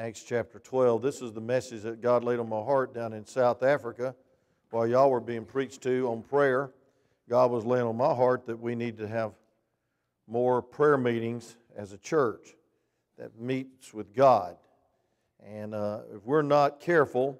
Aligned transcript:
Acts 0.00 0.22
chapter 0.22 0.58
12. 0.58 1.02
This 1.02 1.20
is 1.20 1.34
the 1.34 1.42
message 1.42 1.82
that 1.82 2.00
God 2.00 2.24
laid 2.24 2.38
on 2.38 2.48
my 2.48 2.62
heart 2.62 2.94
down 2.94 3.12
in 3.12 3.26
South 3.26 3.62
Africa 3.62 4.14
while 4.70 4.86
y'all 4.86 5.10
were 5.10 5.20
being 5.20 5.44
preached 5.44 5.82
to 5.82 6.08
on 6.08 6.22
prayer. 6.22 6.70
God 7.28 7.50
was 7.50 7.66
laying 7.66 7.84
on 7.84 7.98
my 7.98 8.14
heart 8.14 8.46
that 8.46 8.58
we 8.58 8.74
need 8.74 8.96
to 8.96 9.06
have 9.06 9.32
more 10.26 10.62
prayer 10.62 10.96
meetings 10.96 11.54
as 11.76 11.92
a 11.92 11.98
church 11.98 12.56
that 13.18 13.38
meets 13.38 13.92
with 13.92 14.14
God. 14.14 14.56
And 15.46 15.74
uh, 15.74 16.00
if 16.16 16.24
we're 16.24 16.40
not 16.40 16.80
careful, 16.80 17.38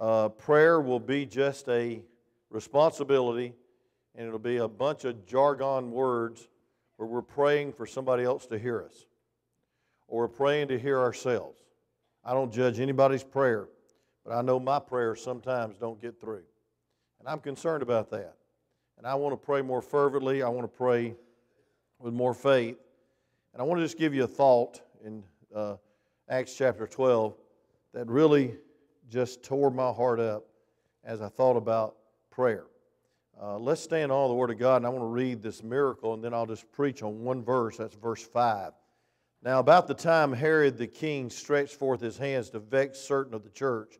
uh, 0.00 0.30
prayer 0.30 0.80
will 0.80 1.00
be 1.00 1.26
just 1.26 1.68
a 1.68 2.00
responsibility 2.48 3.52
and 4.14 4.26
it'll 4.26 4.38
be 4.38 4.56
a 4.56 4.68
bunch 4.68 5.04
of 5.04 5.26
jargon 5.26 5.90
words 5.90 6.48
where 6.96 7.06
we're 7.06 7.20
praying 7.20 7.74
for 7.74 7.84
somebody 7.84 8.24
else 8.24 8.46
to 8.46 8.58
hear 8.58 8.82
us 8.82 9.04
or 10.08 10.22
we're 10.22 10.28
praying 10.28 10.68
to 10.68 10.78
hear 10.78 10.98
ourselves. 10.98 11.58
I 12.24 12.32
don't 12.32 12.52
judge 12.52 12.80
anybody's 12.80 13.24
prayer, 13.24 13.68
but 14.24 14.32
I 14.32 14.42
know 14.42 14.58
my 14.58 14.78
prayers 14.78 15.22
sometimes 15.22 15.76
don't 15.76 16.00
get 16.00 16.20
through. 16.20 16.44
And 17.20 17.28
I'm 17.28 17.40
concerned 17.40 17.82
about 17.82 18.10
that. 18.10 18.34
And 18.98 19.06
I 19.06 19.14
want 19.14 19.32
to 19.32 19.36
pray 19.36 19.60
more 19.60 19.82
fervently. 19.82 20.42
I 20.42 20.48
want 20.48 20.70
to 20.70 20.76
pray 20.76 21.14
with 21.98 22.14
more 22.14 22.34
faith. 22.34 22.76
And 23.52 23.60
I 23.60 23.64
want 23.64 23.80
to 23.80 23.84
just 23.84 23.98
give 23.98 24.14
you 24.14 24.24
a 24.24 24.28
thought 24.28 24.80
in 25.04 25.22
uh, 25.54 25.76
Acts 26.28 26.54
chapter 26.54 26.86
12 26.86 27.34
that 27.92 28.06
really 28.08 28.54
just 29.10 29.42
tore 29.42 29.70
my 29.70 29.92
heart 29.92 30.20
up 30.20 30.46
as 31.04 31.20
I 31.20 31.28
thought 31.28 31.56
about 31.56 31.96
prayer. 32.30 32.64
Uh, 33.40 33.58
let's 33.58 33.80
stand 33.80 34.12
on 34.12 34.28
the 34.28 34.34
Word 34.34 34.50
of 34.50 34.58
God, 34.58 34.76
and 34.76 34.86
I 34.86 34.88
want 34.88 35.02
to 35.02 35.06
read 35.06 35.42
this 35.42 35.62
miracle, 35.62 36.14
and 36.14 36.22
then 36.22 36.32
I'll 36.32 36.46
just 36.46 36.70
preach 36.72 37.02
on 37.02 37.22
one 37.22 37.42
verse. 37.42 37.76
That's 37.76 37.94
verse 37.94 38.22
5. 38.22 38.72
Now, 39.44 39.58
about 39.58 39.86
the 39.86 39.94
time 39.94 40.32
Herod 40.32 40.78
the 40.78 40.86
king 40.86 41.28
stretched 41.28 41.74
forth 41.74 42.00
his 42.00 42.16
hands 42.16 42.48
to 42.50 42.60
vex 42.60 42.98
certain 42.98 43.34
of 43.34 43.44
the 43.44 43.50
church, 43.50 43.98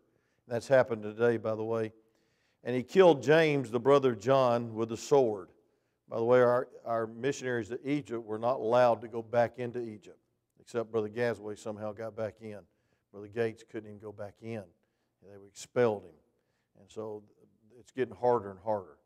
that's 0.49 0.67
happened 0.67 1.03
today, 1.03 1.37
by 1.37 1.55
the 1.55 1.63
way, 1.63 1.93
and 2.65 2.75
he 2.75 2.83
killed 2.83 3.23
James, 3.23 3.71
the 3.71 3.79
brother 3.79 4.13
of 4.13 4.21
John, 4.21 4.75
with 4.75 4.91
a 4.93 4.97
sword. 4.97 5.51
By 6.09 6.17
the 6.17 6.25
way, 6.25 6.41
our, 6.41 6.69
our 6.87 7.07
missionaries 7.07 7.69
to 7.69 7.79
Egypt 7.87 8.25
were 8.25 8.39
not 8.39 8.57
allowed 8.57 9.03
to 9.03 9.09
go 9.09 9.21
back 9.21 9.59
into 9.59 9.81
Egypt, 9.81 10.19
except 10.61 10.91
Brother 10.91 11.11
Gasway 11.11 11.59
somehow 11.59 11.93
got 11.93 12.17
back 12.17 12.37
in. 12.41 12.61
Brother 13.13 13.29
Gates 13.29 13.65
couldn't 13.71 13.89
even 13.89 14.01
go 14.01 14.13
back 14.13 14.35
in. 14.41 14.65
They 15.23 15.29
expelled 15.47 16.05
him. 16.05 16.15
And 16.81 16.91
so 16.91 17.23
it's 17.79 17.93
getting 17.93 18.15
harder 18.15 18.51
and 18.51 18.59
harder. 18.65 18.97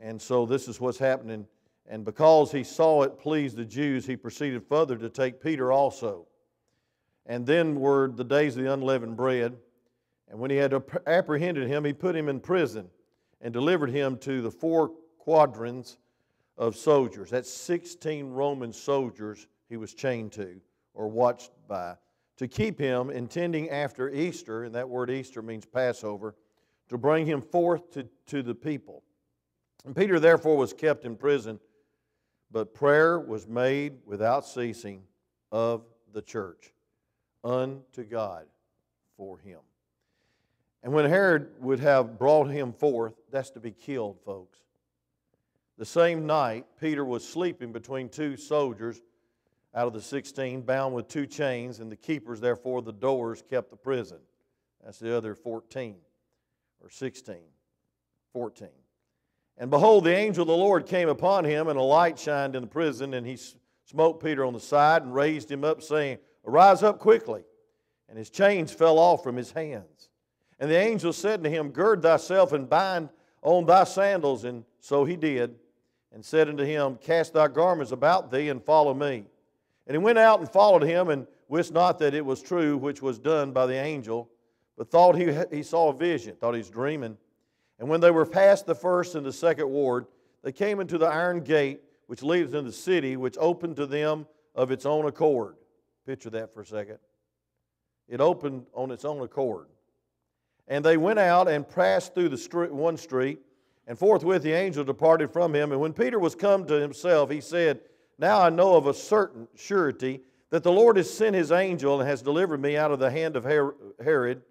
And 0.00 0.22
so 0.22 0.46
this 0.46 0.68
is 0.68 0.80
what's 0.80 0.98
happening 0.98 1.46
and 1.88 2.04
because 2.04 2.50
he 2.50 2.64
saw 2.64 3.02
it 3.02 3.18
pleased 3.18 3.56
the 3.56 3.64
Jews, 3.64 4.06
he 4.06 4.16
proceeded 4.16 4.64
further 4.68 4.96
to 4.96 5.08
take 5.08 5.40
Peter 5.40 5.70
also. 5.70 6.26
And 7.26 7.46
then 7.46 7.80
were 7.80 8.08
the 8.08 8.24
days 8.24 8.56
of 8.56 8.64
the 8.64 8.72
unleavened 8.72 9.16
bread. 9.16 9.56
And 10.28 10.38
when 10.38 10.50
he 10.50 10.56
had 10.56 10.74
apprehended 11.06 11.68
him, 11.68 11.84
he 11.84 11.92
put 11.92 12.16
him 12.16 12.28
in 12.28 12.40
prison 12.40 12.88
and 13.40 13.52
delivered 13.52 13.90
him 13.90 14.16
to 14.18 14.42
the 14.42 14.50
four 14.50 14.92
quadrants 15.18 15.98
of 16.56 16.76
soldiers. 16.76 17.30
That's 17.30 17.52
16 17.52 18.30
Roman 18.30 18.72
soldiers 18.72 19.46
he 19.68 19.76
was 19.76 19.94
chained 19.94 20.32
to 20.32 20.60
or 20.94 21.08
watched 21.08 21.50
by 21.68 21.96
to 22.36 22.48
keep 22.48 22.78
him, 22.78 23.10
intending 23.10 23.70
after 23.70 24.10
Easter, 24.10 24.64
and 24.64 24.74
that 24.74 24.88
word 24.88 25.10
Easter 25.10 25.40
means 25.40 25.64
Passover, 25.64 26.34
to 26.88 26.98
bring 26.98 27.26
him 27.26 27.40
forth 27.40 27.90
to, 27.92 28.06
to 28.26 28.42
the 28.42 28.54
people. 28.54 29.02
And 29.84 29.96
Peter 29.96 30.20
therefore 30.20 30.56
was 30.56 30.72
kept 30.72 31.04
in 31.04 31.16
prison 31.16 31.58
but 32.50 32.74
prayer 32.74 33.18
was 33.18 33.46
made 33.46 33.94
without 34.04 34.46
ceasing 34.46 35.02
of 35.52 35.84
the 36.12 36.22
church 36.22 36.72
unto 37.44 38.04
God 38.04 38.46
for 39.16 39.38
him. 39.38 39.60
And 40.82 40.92
when 40.92 41.08
Herod 41.08 41.48
would 41.60 41.80
have 41.80 42.18
brought 42.18 42.48
him 42.48 42.72
forth, 42.72 43.14
that's 43.30 43.50
to 43.50 43.60
be 43.60 43.72
killed, 43.72 44.18
folks. 44.24 44.58
The 45.78 45.84
same 45.84 46.26
night, 46.26 46.64
Peter 46.80 47.04
was 47.04 47.26
sleeping 47.26 47.72
between 47.72 48.08
two 48.08 48.36
soldiers 48.36 49.02
out 49.74 49.86
of 49.86 49.92
the 49.92 50.00
16, 50.00 50.62
bound 50.62 50.94
with 50.94 51.08
two 51.08 51.26
chains, 51.26 51.80
and 51.80 51.92
the 51.92 51.96
keepers, 51.96 52.40
therefore, 52.40 52.80
the 52.80 52.92
doors 52.92 53.42
kept 53.50 53.70
the 53.70 53.76
prison. 53.76 54.18
That's 54.82 54.98
the 54.98 55.14
other 55.14 55.34
14 55.34 55.96
or 56.82 56.88
16. 56.88 57.36
14. 58.32 58.68
And 59.58 59.70
behold, 59.70 60.04
the 60.04 60.14
angel 60.14 60.42
of 60.42 60.48
the 60.48 60.56
Lord 60.56 60.86
came 60.86 61.08
upon 61.08 61.44
him, 61.44 61.68
and 61.68 61.78
a 61.78 61.82
light 61.82 62.18
shined 62.18 62.54
in 62.56 62.62
the 62.62 62.68
prison, 62.68 63.14
and 63.14 63.26
he 63.26 63.38
smote 63.84 64.22
Peter 64.22 64.44
on 64.44 64.52
the 64.52 64.60
side 64.60 65.02
and 65.02 65.14
raised 65.14 65.50
him 65.50 65.64
up, 65.64 65.82
saying, 65.82 66.18
Arise 66.46 66.82
up 66.82 66.98
quickly. 66.98 67.42
And 68.08 68.18
his 68.18 68.30
chains 68.30 68.72
fell 68.72 68.98
off 68.98 69.22
from 69.22 69.36
his 69.36 69.50
hands. 69.50 70.10
And 70.58 70.70
the 70.70 70.76
angel 70.76 71.12
said 71.12 71.42
to 71.42 71.50
him, 71.50 71.70
Gird 71.70 72.02
thyself 72.02 72.52
and 72.52 72.68
bind 72.68 73.08
on 73.42 73.66
thy 73.66 73.84
sandals. 73.84 74.44
And 74.44 74.64
so 74.80 75.04
he 75.04 75.16
did, 75.16 75.56
and 76.12 76.24
said 76.24 76.48
unto 76.48 76.64
him, 76.64 76.96
Cast 76.96 77.32
thy 77.32 77.48
garments 77.48 77.92
about 77.92 78.30
thee 78.30 78.48
and 78.48 78.62
follow 78.62 78.94
me. 78.94 79.24
And 79.86 79.94
he 79.94 79.98
went 79.98 80.18
out 80.18 80.40
and 80.40 80.48
followed 80.48 80.82
him, 80.82 81.08
and 81.08 81.26
wist 81.48 81.72
not 81.72 81.98
that 81.98 82.14
it 82.14 82.24
was 82.24 82.42
true 82.42 82.76
which 82.76 83.02
was 83.02 83.18
done 83.18 83.52
by 83.52 83.66
the 83.66 83.74
angel, 83.74 84.28
but 84.76 84.90
thought 84.90 85.16
he, 85.16 85.32
he 85.50 85.62
saw 85.62 85.90
a 85.90 85.94
vision, 85.94 86.36
thought 86.36 86.54
he 86.54 86.58
was 86.58 86.70
dreaming. 86.70 87.16
And 87.78 87.88
when 87.88 88.00
they 88.00 88.10
were 88.10 88.26
past 88.26 88.66
the 88.66 88.74
first 88.74 89.14
and 89.14 89.24
the 89.24 89.32
second 89.32 89.68
ward, 89.68 90.06
they 90.42 90.52
came 90.52 90.80
into 90.80 90.98
the 90.98 91.06
iron 91.06 91.40
gate 91.40 91.80
which 92.06 92.22
leads 92.22 92.54
into 92.54 92.70
the 92.70 92.76
city, 92.76 93.16
which 93.16 93.36
opened 93.38 93.76
to 93.76 93.86
them 93.86 94.26
of 94.54 94.70
its 94.70 94.86
own 94.86 95.06
accord. 95.06 95.56
Picture 96.06 96.30
that 96.30 96.54
for 96.54 96.62
a 96.62 96.66
second. 96.66 96.98
It 98.08 98.20
opened 98.20 98.66
on 98.74 98.90
its 98.90 99.04
own 99.04 99.20
accord. 99.22 99.66
And 100.68 100.84
they 100.84 100.96
went 100.96 101.18
out 101.18 101.48
and 101.48 101.68
passed 101.68 102.14
through 102.14 102.28
the 102.28 102.38
street, 102.38 102.72
one 102.72 102.96
street, 102.96 103.40
and 103.86 103.98
forthwith 103.98 104.42
the 104.42 104.52
angel 104.52 104.84
departed 104.84 105.32
from 105.32 105.54
him. 105.54 105.72
And 105.72 105.80
when 105.80 105.92
Peter 105.92 106.18
was 106.18 106.34
come 106.34 106.66
to 106.66 106.74
himself, 106.74 107.30
he 107.30 107.40
said, 107.40 107.80
Now 108.18 108.40
I 108.40 108.50
know 108.50 108.76
of 108.76 108.86
a 108.86 108.94
certain 108.94 109.48
surety 109.54 110.20
that 110.50 110.62
the 110.62 110.72
Lord 110.72 110.96
has 110.96 111.12
sent 111.12 111.34
his 111.34 111.52
angel 111.52 112.00
and 112.00 112.08
has 112.08 112.22
delivered 112.22 112.60
me 112.60 112.76
out 112.76 112.90
of 112.90 112.98
the 112.98 113.10
hand 113.10 113.36
of 113.36 113.44
Herod 114.02 114.42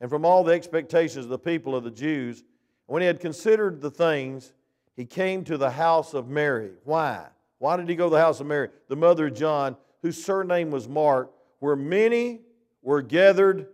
and 0.00 0.10
from 0.10 0.24
all 0.24 0.42
the 0.44 0.52
expectations 0.52 1.24
of 1.24 1.30
the 1.30 1.38
people 1.38 1.76
of 1.76 1.84
the 1.84 1.90
Jews 1.90 2.42
when 2.86 3.02
he 3.02 3.06
had 3.06 3.20
considered 3.20 3.80
the 3.80 3.90
things, 3.90 4.52
he 4.94 5.04
came 5.04 5.44
to 5.44 5.56
the 5.56 5.70
house 5.70 6.14
of 6.14 6.28
Mary. 6.28 6.70
Why? 6.84 7.26
Why 7.58 7.76
did 7.76 7.88
he 7.88 7.94
go 7.94 8.06
to 8.06 8.14
the 8.14 8.20
house 8.20 8.40
of 8.40 8.46
Mary? 8.46 8.68
The 8.88 8.96
mother 8.96 9.28
of 9.28 9.34
John, 9.34 9.76
whose 10.02 10.22
surname 10.22 10.70
was 10.70 10.88
Mark, 10.88 11.30
where 11.60 11.76
many 11.76 12.40
were 12.82 13.02
gathered 13.02 13.68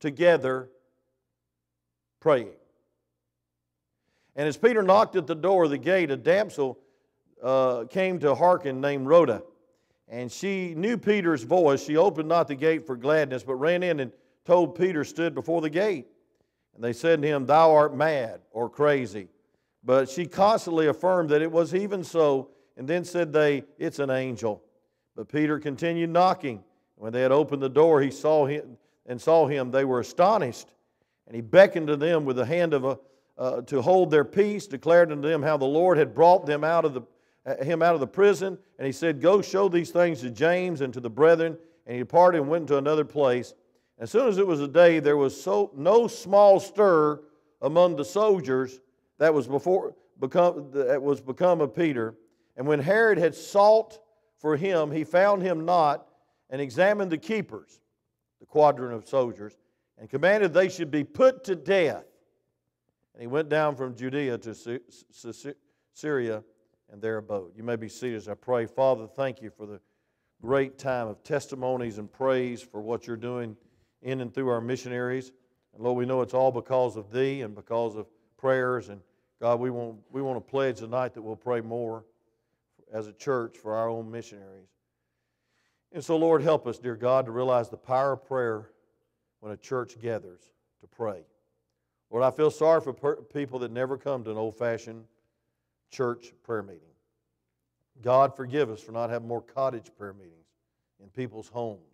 together 0.00 0.68
praying. 2.20 2.50
And 4.36 4.48
as 4.48 4.56
Peter 4.56 4.82
knocked 4.82 5.16
at 5.16 5.26
the 5.26 5.34
door 5.34 5.64
of 5.64 5.70
the 5.70 5.78
gate, 5.78 6.10
a 6.10 6.16
damsel 6.16 6.78
uh, 7.42 7.84
came 7.84 8.18
to 8.20 8.34
hearken 8.34 8.80
named 8.80 9.06
Rhoda. 9.06 9.42
And 10.08 10.30
she 10.30 10.74
knew 10.74 10.98
Peter's 10.98 11.42
voice. 11.42 11.82
She 11.82 11.96
opened 11.96 12.28
not 12.28 12.48
the 12.48 12.54
gate 12.54 12.86
for 12.86 12.96
gladness, 12.96 13.42
but 13.42 13.54
ran 13.54 13.82
in 13.82 14.00
and 14.00 14.12
told 14.44 14.74
Peter 14.74 15.04
stood 15.04 15.34
before 15.34 15.60
the 15.60 15.70
gate. 15.70 16.06
And 16.74 16.82
they 16.82 16.92
said 16.92 17.22
to 17.22 17.28
him, 17.28 17.46
Thou 17.46 17.72
art 17.72 17.94
mad 17.94 18.40
or 18.50 18.68
crazy. 18.68 19.28
But 19.84 20.08
she 20.08 20.26
constantly 20.26 20.86
affirmed 20.86 21.30
that 21.30 21.42
it 21.42 21.50
was 21.50 21.74
even 21.74 22.04
so. 22.04 22.50
And 22.76 22.88
then 22.88 23.04
said 23.04 23.32
they, 23.32 23.64
It's 23.78 23.98
an 23.98 24.10
angel. 24.10 24.62
But 25.14 25.28
Peter 25.28 25.58
continued 25.58 26.10
knocking. 26.10 26.62
When 26.96 27.12
they 27.12 27.20
had 27.20 27.32
opened 27.32 27.62
the 27.62 27.68
door, 27.68 28.00
he 28.00 28.10
saw 28.10 28.46
him 28.46 28.76
and 29.06 29.20
saw 29.20 29.46
him. 29.46 29.70
They 29.70 29.84
were 29.84 30.00
astonished. 30.00 30.68
And 31.26 31.34
he 31.34 31.42
beckoned 31.42 31.88
to 31.88 31.96
them 31.96 32.24
with 32.24 32.36
the 32.36 32.46
hand 32.46 32.74
of 32.74 32.84
a, 32.84 32.98
uh, 33.36 33.62
to 33.62 33.82
hold 33.82 34.10
their 34.10 34.24
peace, 34.24 34.66
declared 34.66 35.10
unto 35.10 35.28
them 35.28 35.42
how 35.42 35.56
the 35.56 35.64
Lord 35.64 35.98
had 35.98 36.14
brought 36.14 36.46
them 36.46 36.62
out 36.62 36.84
of 36.84 36.94
the, 36.94 37.02
uh, 37.44 37.62
him 37.64 37.82
out 37.82 37.94
of 37.94 38.00
the 38.00 38.06
prison. 38.06 38.58
And 38.78 38.86
he 38.86 38.92
said, 38.92 39.20
Go 39.20 39.42
show 39.42 39.68
these 39.68 39.90
things 39.90 40.20
to 40.20 40.30
James 40.30 40.80
and 40.80 40.92
to 40.94 41.00
the 41.00 41.10
brethren. 41.10 41.56
And 41.86 41.94
he 41.94 42.02
departed 42.02 42.40
and 42.40 42.48
went 42.48 42.62
into 42.62 42.78
another 42.78 43.04
place. 43.04 43.54
As 44.02 44.10
soon 44.10 44.26
as 44.26 44.38
it 44.38 44.46
was 44.48 44.60
a 44.60 44.66
day, 44.66 44.98
there 44.98 45.16
was 45.16 45.40
so, 45.40 45.70
no 45.76 46.08
small 46.08 46.58
stir 46.58 47.20
among 47.60 47.94
the 47.94 48.04
soldiers 48.04 48.80
that 49.18 49.32
was 49.32 49.46
before 49.46 49.94
become 50.18 50.72
that 50.72 51.00
was 51.00 51.20
become 51.20 51.60
of 51.60 51.72
Peter. 51.72 52.16
And 52.56 52.66
when 52.66 52.80
Herod 52.80 53.16
had 53.16 53.32
sought 53.32 54.00
for 54.38 54.56
him, 54.56 54.90
he 54.90 55.04
found 55.04 55.42
him 55.42 55.64
not, 55.64 56.08
and 56.50 56.60
examined 56.60 57.12
the 57.12 57.16
keepers, 57.16 57.80
the 58.40 58.46
quadrant 58.46 58.92
of 58.92 59.08
soldiers, 59.08 59.56
and 59.96 60.10
commanded 60.10 60.52
they 60.52 60.68
should 60.68 60.90
be 60.90 61.04
put 61.04 61.44
to 61.44 61.54
death. 61.54 62.04
And 63.14 63.20
he 63.20 63.28
went 63.28 63.48
down 63.48 63.76
from 63.76 63.94
Judea 63.94 64.36
to 64.38 64.80
Syria 65.92 66.42
and 66.90 67.00
there 67.00 67.18
abode. 67.18 67.52
You 67.56 67.62
may 67.62 67.76
be 67.76 67.88
seated 67.88 68.16
as 68.16 68.28
I 68.28 68.34
pray. 68.34 68.66
Father, 68.66 69.06
thank 69.06 69.40
you 69.40 69.50
for 69.56 69.66
the 69.66 69.80
great 70.40 70.76
time 70.76 71.06
of 71.06 71.22
testimonies 71.22 71.98
and 71.98 72.12
praise 72.12 72.60
for 72.60 72.80
what 72.80 73.06
you're 73.06 73.16
doing 73.16 73.56
in 74.02 74.20
and 74.20 74.32
through 74.34 74.48
our 74.48 74.60
missionaries. 74.60 75.32
And 75.74 75.82
Lord, 75.82 75.96
we 75.96 76.06
know 76.06 76.20
it's 76.20 76.34
all 76.34 76.52
because 76.52 76.96
of 76.96 77.10
Thee 77.10 77.42
and 77.42 77.54
because 77.54 77.96
of 77.96 78.06
prayers. 78.36 78.88
And 78.88 79.00
God, 79.40 79.60
we 79.60 79.70
want, 79.70 79.96
we 80.10 80.22
want 80.22 80.44
to 80.44 80.50
pledge 80.50 80.78
tonight 80.78 81.14
that 81.14 81.22
we'll 81.22 81.36
pray 81.36 81.60
more 81.60 82.04
as 82.92 83.06
a 83.06 83.12
church 83.12 83.56
for 83.56 83.74
our 83.74 83.88
own 83.88 84.10
missionaries. 84.10 84.68
And 85.92 86.04
so, 86.04 86.16
Lord, 86.16 86.42
help 86.42 86.66
us, 86.66 86.78
dear 86.78 86.96
God, 86.96 87.26
to 87.26 87.32
realize 87.32 87.68
the 87.68 87.76
power 87.76 88.12
of 88.12 88.26
prayer 88.26 88.70
when 89.40 89.52
a 89.52 89.56
church 89.56 90.00
gathers 90.00 90.40
to 90.80 90.86
pray. 90.86 91.22
Lord, 92.10 92.24
I 92.24 92.30
feel 92.30 92.50
sorry 92.50 92.80
for 92.80 92.92
per- 92.92 93.16
people 93.16 93.58
that 93.60 93.70
never 93.70 93.96
come 93.96 94.24
to 94.24 94.30
an 94.30 94.36
old 94.36 94.56
fashioned 94.56 95.04
church 95.90 96.32
prayer 96.42 96.62
meeting. 96.62 96.80
God, 98.00 98.36
forgive 98.36 98.70
us 98.70 98.80
for 98.80 98.92
not 98.92 99.10
having 99.10 99.28
more 99.28 99.42
cottage 99.42 99.90
prayer 99.96 100.12
meetings 100.12 100.46
in 101.00 101.08
people's 101.08 101.48
homes. 101.48 101.91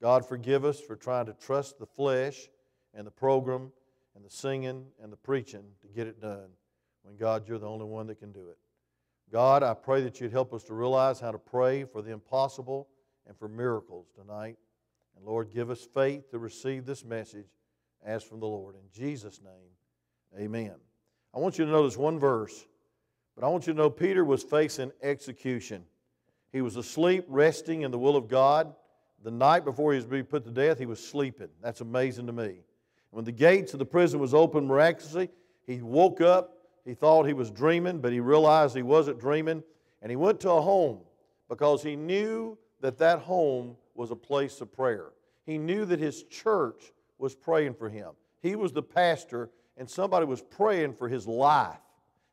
God, 0.00 0.26
forgive 0.26 0.64
us 0.64 0.80
for 0.80 0.96
trying 0.96 1.26
to 1.26 1.34
trust 1.34 1.78
the 1.78 1.86
flesh 1.86 2.48
and 2.94 3.06
the 3.06 3.10
program 3.10 3.72
and 4.14 4.24
the 4.24 4.30
singing 4.30 4.86
and 5.02 5.12
the 5.12 5.16
preaching 5.16 5.64
to 5.82 5.88
get 5.88 6.06
it 6.06 6.20
done 6.20 6.48
when, 7.02 7.16
God, 7.16 7.46
you're 7.46 7.58
the 7.58 7.68
only 7.68 7.84
one 7.84 8.06
that 8.06 8.18
can 8.18 8.32
do 8.32 8.48
it. 8.48 8.58
God, 9.30 9.62
I 9.62 9.74
pray 9.74 10.00
that 10.02 10.20
you'd 10.20 10.32
help 10.32 10.52
us 10.52 10.64
to 10.64 10.74
realize 10.74 11.20
how 11.20 11.30
to 11.30 11.38
pray 11.38 11.84
for 11.84 12.02
the 12.02 12.10
impossible 12.10 12.88
and 13.26 13.36
for 13.38 13.48
miracles 13.48 14.06
tonight. 14.18 14.56
And 15.16 15.24
Lord, 15.24 15.52
give 15.52 15.70
us 15.70 15.86
faith 15.94 16.30
to 16.30 16.38
receive 16.38 16.86
this 16.86 17.04
message 17.04 17.46
as 18.04 18.22
from 18.24 18.40
the 18.40 18.46
Lord. 18.46 18.74
In 18.74 18.90
Jesus' 18.92 19.40
name, 19.42 20.42
amen. 20.42 20.74
I 21.34 21.38
want 21.38 21.58
you 21.58 21.64
to 21.64 21.70
notice 21.70 21.96
one 21.96 22.18
verse, 22.18 22.66
but 23.36 23.44
I 23.44 23.48
want 23.48 23.66
you 23.66 23.72
to 23.72 23.78
know 23.78 23.90
Peter 23.90 24.24
was 24.24 24.42
facing 24.42 24.90
execution. 25.02 25.84
He 26.52 26.62
was 26.62 26.76
asleep, 26.76 27.24
resting 27.28 27.82
in 27.82 27.92
the 27.92 27.98
will 27.98 28.16
of 28.16 28.26
God. 28.26 28.74
The 29.22 29.30
night 29.30 29.64
before 29.64 29.92
he 29.92 29.96
was 29.96 30.06
being 30.06 30.24
put 30.24 30.44
to 30.44 30.50
death, 30.50 30.78
he 30.78 30.86
was 30.86 31.02
sleeping. 31.02 31.48
That's 31.62 31.82
amazing 31.82 32.26
to 32.26 32.32
me. 32.32 32.60
When 33.10 33.24
the 33.24 33.32
gates 33.32 33.72
of 33.72 33.78
the 33.78 33.84
prison 33.84 34.18
was 34.20 34.32
opened 34.32 34.66
miraculously, 34.66 35.28
he 35.66 35.82
woke 35.82 36.20
up. 36.20 36.56
He 36.84 36.94
thought 36.94 37.26
he 37.26 37.34
was 37.34 37.50
dreaming, 37.50 38.00
but 38.00 38.12
he 38.12 38.20
realized 38.20 38.74
he 38.74 38.82
wasn't 38.82 39.20
dreaming. 39.20 39.62
And 40.00 40.10
he 40.10 40.16
went 40.16 40.40
to 40.40 40.50
a 40.50 40.60
home 40.60 41.00
because 41.48 41.82
he 41.82 41.96
knew 41.96 42.56
that 42.80 42.96
that 42.98 43.18
home 43.18 43.76
was 43.94 44.10
a 44.10 44.16
place 44.16 44.60
of 44.62 44.72
prayer. 44.72 45.10
He 45.44 45.58
knew 45.58 45.84
that 45.84 45.98
his 45.98 46.22
church 46.24 46.92
was 47.18 47.34
praying 47.34 47.74
for 47.74 47.90
him. 47.90 48.10
He 48.40 48.56
was 48.56 48.72
the 48.72 48.82
pastor, 48.82 49.50
and 49.76 49.88
somebody 49.88 50.24
was 50.24 50.40
praying 50.40 50.94
for 50.94 51.08
his 51.08 51.26
life. 51.26 51.76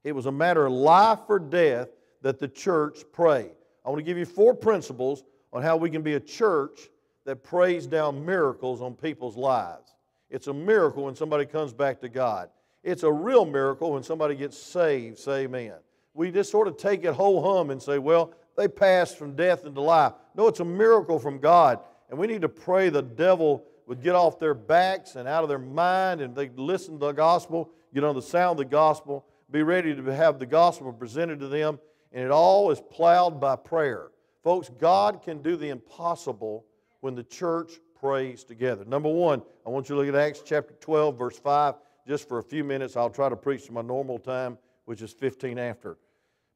It 0.03 0.13
was 0.13 0.25
a 0.25 0.31
matter 0.31 0.65
of 0.65 0.71
life 0.71 1.19
or 1.27 1.39
death 1.39 1.89
that 2.21 2.39
the 2.39 2.47
church 2.47 2.99
prayed. 3.11 3.51
I 3.85 3.89
want 3.89 3.99
to 3.99 4.03
give 4.03 4.17
you 4.17 4.25
four 4.25 4.53
principles 4.53 5.23
on 5.53 5.61
how 5.61 5.77
we 5.77 5.89
can 5.89 6.01
be 6.01 6.13
a 6.13 6.19
church 6.19 6.89
that 7.25 7.43
prays 7.43 7.87
down 7.87 8.25
miracles 8.25 8.81
on 8.81 8.93
people's 8.93 9.35
lives. 9.35 9.95
It's 10.29 10.47
a 10.47 10.53
miracle 10.53 11.05
when 11.05 11.15
somebody 11.15 11.45
comes 11.45 11.73
back 11.73 12.01
to 12.01 12.09
God. 12.09 12.49
It's 12.83 13.03
a 13.03 13.11
real 13.11 13.45
miracle 13.45 13.91
when 13.91 14.03
somebody 14.03 14.35
gets 14.35 14.57
saved. 14.57 15.17
Say 15.17 15.43
amen. 15.43 15.73
We 16.13 16.31
just 16.31 16.51
sort 16.51 16.67
of 16.67 16.77
take 16.77 17.03
it 17.03 17.13
whole 17.13 17.43
hum 17.43 17.69
and 17.69 17.81
say, 17.81 17.97
well, 17.99 18.33
they 18.55 18.67
passed 18.67 19.17
from 19.17 19.35
death 19.35 19.65
into 19.65 19.81
life. 19.81 20.13
No, 20.35 20.47
it's 20.47 20.59
a 20.59 20.65
miracle 20.65 21.19
from 21.19 21.39
God. 21.39 21.79
And 22.09 22.17
we 22.17 22.27
need 22.27 22.41
to 22.41 22.49
pray 22.49 22.89
the 22.89 23.01
devil 23.01 23.63
would 23.85 24.01
get 24.01 24.15
off 24.15 24.39
their 24.39 24.53
backs 24.53 25.15
and 25.15 25.27
out 25.27 25.43
of 25.43 25.49
their 25.49 25.59
mind 25.59 26.21
and 26.21 26.35
they 26.35 26.49
listen 26.55 26.99
to 26.99 27.07
the 27.07 27.11
gospel, 27.11 27.69
get 27.93 28.03
on 28.03 28.15
the 28.15 28.21
sound 28.21 28.59
of 28.59 28.65
the 28.65 28.71
gospel, 28.71 29.25
be 29.51 29.63
ready 29.63 29.95
to 29.95 30.03
have 30.03 30.39
the 30.39 30.45
gospel 30.45 30.91
presented 30.91 31.39
to 31.39 31.47
them. 31.47 31.79
And 32.11 32.23
it 32.23 32.31
all 32.31 32.71
is 32.71 32.81
plowed 32.81 33.39
by 33.39 33.55
prayer. 33.55 34.09
Folks, 34.43 34.69
God 34.77 35.21
can 35.21 35.41
do 35.41 35.55
the 35.55 35.69
impossible 35.69 36.65
when 37.01 37.15
the 37.15 37.23
church 37.23 37.73
prays 37.99 38.43
together. 38.43 38.85
Number 38.85 39.09
one, 39.09 39.41
I 39.65 39.69
want 39.69 39.89
you 39.89 39.95
to 39.95 40.01
look 40.01 40.13
at 40.13 40.15
Acts 40.15 40.41
chapter 40.45 40.73
12, 40.79 41.17
verse 41.17 41.39
5, 41.39 41.75
just 42.07 42.27
for 42.27 42.37
a 42.37 42.43
few 42.43 42.63
minutes. 42.63 42.95
I'll 42.95 43.09
try 43.09 43.29
to 43.29 43.35
preach 43.35 43.65
to 43.65 43.71
my 43.71 43.81
normal 43.81 44.19
time, 44.19 44.57
which 44.85 45.01
is 45.01 45.11
15 45.13 45.57
after. 45.57 45.97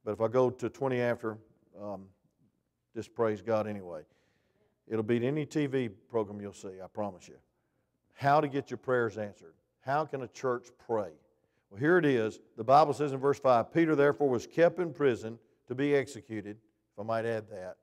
But 0.06 0.12
if 0.12 0.22
I 0.22 0.28
go 0.28 0.50
to 0.50 0.70
20 0.70 1.02
after, 1.02 1.38
um, 1.82 2.06
just 2.96 3.14
praise 3.14 3.42
God 3.42 3.68
anyway. 3.68 4.02
It'll 4.88 5.04
beat 5.04 5.24
any 5.24 5.46
TV 5.46 5.90
program 6.10 6.42
you'll 6.42 6.54
see, 6.54 6.82
I 6.84 6.88
promise 6.88 7.28
you. 7.28 7.36
How 8.14 8.42
to 8.42 8.48
get 8.48 8.70
your 8.70 8.78
prayers 8.78 9.18
answered. 9.18 9.54
How 9.82 10.06
can 10.06 10.22
a 10.22 10.28
church 10.28 10.68
pray? 10.86 11.10
Well, 11.70 11.80
here 11.80 11.98
it 11.98 12.06
is. 12.06 12.40
The 12.58 12.64
Bible 12.64 12.94
says 12.94 13.14
in 13.14 13.20
verse 13.20 13.40
5 13.40 13.74
Peter 13.74 13.96
therefore 13.96 14.30
was 14.30 14.46
kept 14.46 14.80
in 14.80 14.94
prison 14.94 15.40
to 15.68 15.76
be 15.76 15.96
executed, 15.96 16.58
I 17.02 17.04
might 17.04 17.26
add 17.26 17.50
that. 17.50 17.78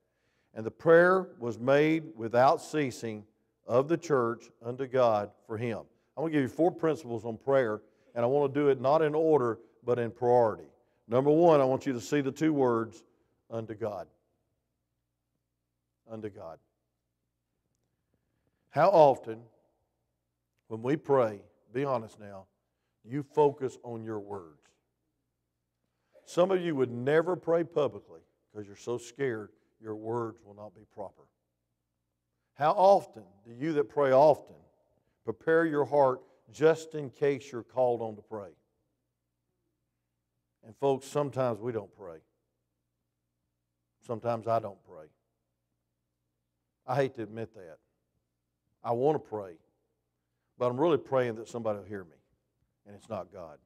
And 0.54 0.64
the 0.64 0.70
prayer 0.70 1.30
was 1.40 1.58
made 1.58 2.04
without 2.14 2.62
ceasing 2.62 3.24
of 3.66 3.88
the 3.88 3.96
church 3.96 4.44
unto 4.64 4.86
God 4.86 5.30
for 5.46 5.58
him. 5.58 5.80
I'm 6.16 6.22
going 6.22 6.32
to 6.32 6.38
give 6.38 6.42
you 6.42 6.48
four 6.48 6.70
principles 6.70 7.24
on 7.24 7.36
prayer, 7.36 7.82
and 8.14 8.24
I 8.24 8.28
want 8.28 8.54
to 8.54 8.60
do 8.60 8.68
it 8.68 8.80
not 8.80 9.02
in 9.02 9.14
order, 9.16 9.58
but 9.84 9.98
in 9.98 10.12
priority. 10.12 10.68
Number 11.08 11.30
one, 11.30 11.60
I 11.60 11.64
want 11.64 11.84
you 11.84 11.92
to 11.94 12.00
see 12.00 12.20
the 12.20 12.30
two 12.30 12.52
words 12.52 13.02
unto 13.50 13.74
God. 13.74 14.06
Unto 16.08 16.28
God. 16.28 16.58
How 18.70 18.88
often, 18.88 19.40
when 20.68 20.80
we 20.80 20.94
pray, 20.94 21.40
be 21.74 21.84
honest 21.84 22.20
now, 22.20 22.46
you 23.04 23.24
focus 23.24 23.78
on 23.82 24.04
your 24.04 24.20
words? 24.20 24.62
Some 26.24 26.52
of 26.52 26.60
you 26.60 26.76
would 26.76 26.92
never 26.92 27.34
pray 27.34 27.64
publicly 27.64 28.20
because 28.52 28.66
you're 28.66 28.76
so 28.76 28.98
scared 28.98 29.50
your 29.80 29.94
words 29.94 30.40
will 30.44 30.54
not 30.54 30.74
be 30.74 30.82
proper. 30.94 31.22
How 32.54 32.72
often 32.72 33.22
do 33.46 33.52
you 33.52 33.72
that 33.74 33.88
pray 33.88 34.12
often 34.12 34.56
prepare 35.24 35.64
your 35.64 35.84
heart 35.84 36.20
just 36.52 36.94
in 36.94 37.10
case 37.10 37.52
you're 37.52 37.62
called 37.62 38.02
on 38.02 38.16
to 38.16 38.22
pray? 38.22 38.50
And 40.66 40.76
folks, 40.76 41.06
sometimes 41.06 41.60
we 41.60 41.72
don't 41.72 41.94
pray. 41.96 42.18
Sometimes 44.06 44.48
I 44.48 44.58
don't 44.58 44.82
pray. 44.88 45.06
I 46.86 46.96
hate 46.96 47.14
to 47.14 47.22
admit 47.22 47.54
that. 47.54 47.78
I 48.82 48.92
want 48.92 49.22
to 49.22 49.28
pray, 49.28 49.52
but 50.58 50.70
I'm 50.70 50.80
really 50.80 50.98
praying 50.98 51.36
that 51.36 51.48
somebody 51.48 51.78
will 51.78 51.86
hear 51.86 52.04
me, 52.04 52.16
and 52.86 52.96
it's 52.96 53.08
not 53.08 53.32
God. 53.32 53.58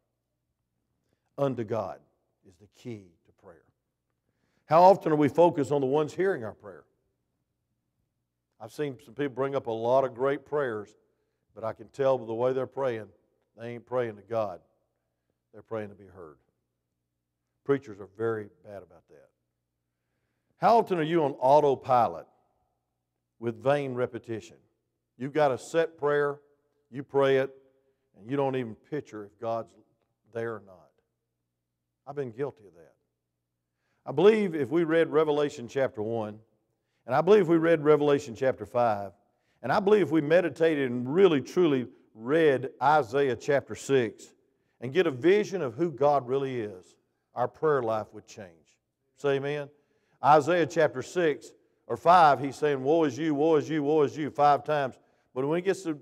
Unto 1.39 1.65
God 1.65 2.01
is 2.47 2.55
the 2.61 2.67
key. 2.77 3.07
How 4.73 4.85
often 4.85 5.13
are 5.13 5.17
we 5.17 5.29
focused 5.29 5.71
on 5.71 5.83
the 5.83 5.87
ones 5.87 6.15
hearing 6.15 6.45
our 6.45 6.55
prayer? 6.55 6.85
I've 8.59 8.73
seen 8.73 8.97
some 9.05 9.13
people 9.13 9.35
bring 9.35 9.55
up 9.55 9.67
a 9.67 9.71
lot 9.71 10.03
of 10.03 10.15
great 10.15 10.47
prayers, 10.47 10.97
but 11.55 11.63
I 11.63 11.75
can 11.75 11.89
tell 11.89 12.17
by 12.17 12.25
the 12.25 12.33
way 12.33 12.55
they're 12.55 12.67
praying, 12.67 13.09
they 13.59 13.75
ain't 13.75 13.85
praying 13.85 14.17
to 14.17 14.23
God. 14.23 14.61
They're 15.53 15.61
praying 15.61 15.91
to 15.91 15.95
be 15.95 16.07
heard. 16.07 16.37
Preachers 17.67 18.01
are 18.01 18.09
very 18.17 18.49
bad 18.65 18.79
about 18.83 19.07
that. 19.11 19.29
How 20.57 20.79
often 20.79 20.99
are 20.99 21.03
you 21.03 21.23
on 21.23 21.33
autopilot 21.33 22.27
with 23.41 23.63
vain 23.63 23.93
repetition? 23.93 24.57
You've 25.19 25.35
got 25.35 25.53
a 25.53 25.59
set 25.59 25.99
prayer, 25.99 26.39
you 26.91 27.03
pray 27.03 27.37
it, 27.37 27.51
and 28.19 28.27
you 28.27 28.39
don't 28.39 28.57
even 28.57 28.75
picture 28.91 29.27
if 29.27 29.39
God's 29.39 29.75
there 30.33 30.55
or 30.55 30.63
not. 30.65 30.89
I've 32.07 32.17
been 32.17 32.31
guilty 32.31 32.67
of 32.67 32.73
that. 32.73 32.95
I 34.05 34.11
believe 34.11 34.57
if 34.57 34.71
we 34.71 34.83
read 34.83 35.11
Revelation 35.11 35.69
chapter 35.69 36.03
1, 36.03 36.37
and 37.07 37.15
I 37.15 37.21
believe 37.21 37.47
we 37.47 37.57
read 37.57 37.85
Revelation 37.85 38.35
chapter 38.35 38.67
5, 38.67 39.13
and 39.63 39.71
I 39.71 39.79
believe 39.79 40.03
if 40.03 40.11
we 40.11 40.21
meditated 40.21 40.91
and 40.91 41.13
really 41.13 41.41
truly 41.41 41.87
read 42.15 42.71
Isaiah 42.83 43.37
chapter 43.37 43.77
6 43.77 44.25
and 44.81 44.93
get 44.93 45.07
a 45.07 45.11
vision 45.11 45.63
of 45.63 45.75
who 45.75 45.93
God 45.93 46.27
really 46.27 46.61
is, 46.61 46.97
our 47.37 47.47
prayer 47.47 47.81
life 47.81 48.09
would 48.13 48.27
change. 48.27 48.49
Say 49.19 49.37
amen. 49.37 49.69
Isaiah 50.23 50.67
chapter 50.67 51.03
6 51.03 51.53
or 51.87 51.97
5, 51.97 52.41
he's 52.41 52.57
saying, 52.57 52.83
Woe 52.83 53.05
is 53.05 53.17
you, 53.17 53.37
woe 53.37 53.55
is 53.55 53.69
you, 53.69 53.85
woe 53.85 54.03
is 54.03 54.17
you, 54.17 54.31
five 54.31 54.65
times. 54.65 54.99
But 55.33 55.47
when 55.47 55.59
he 55.59 55.63
gets 55.63 55.83
to 55.83 55.97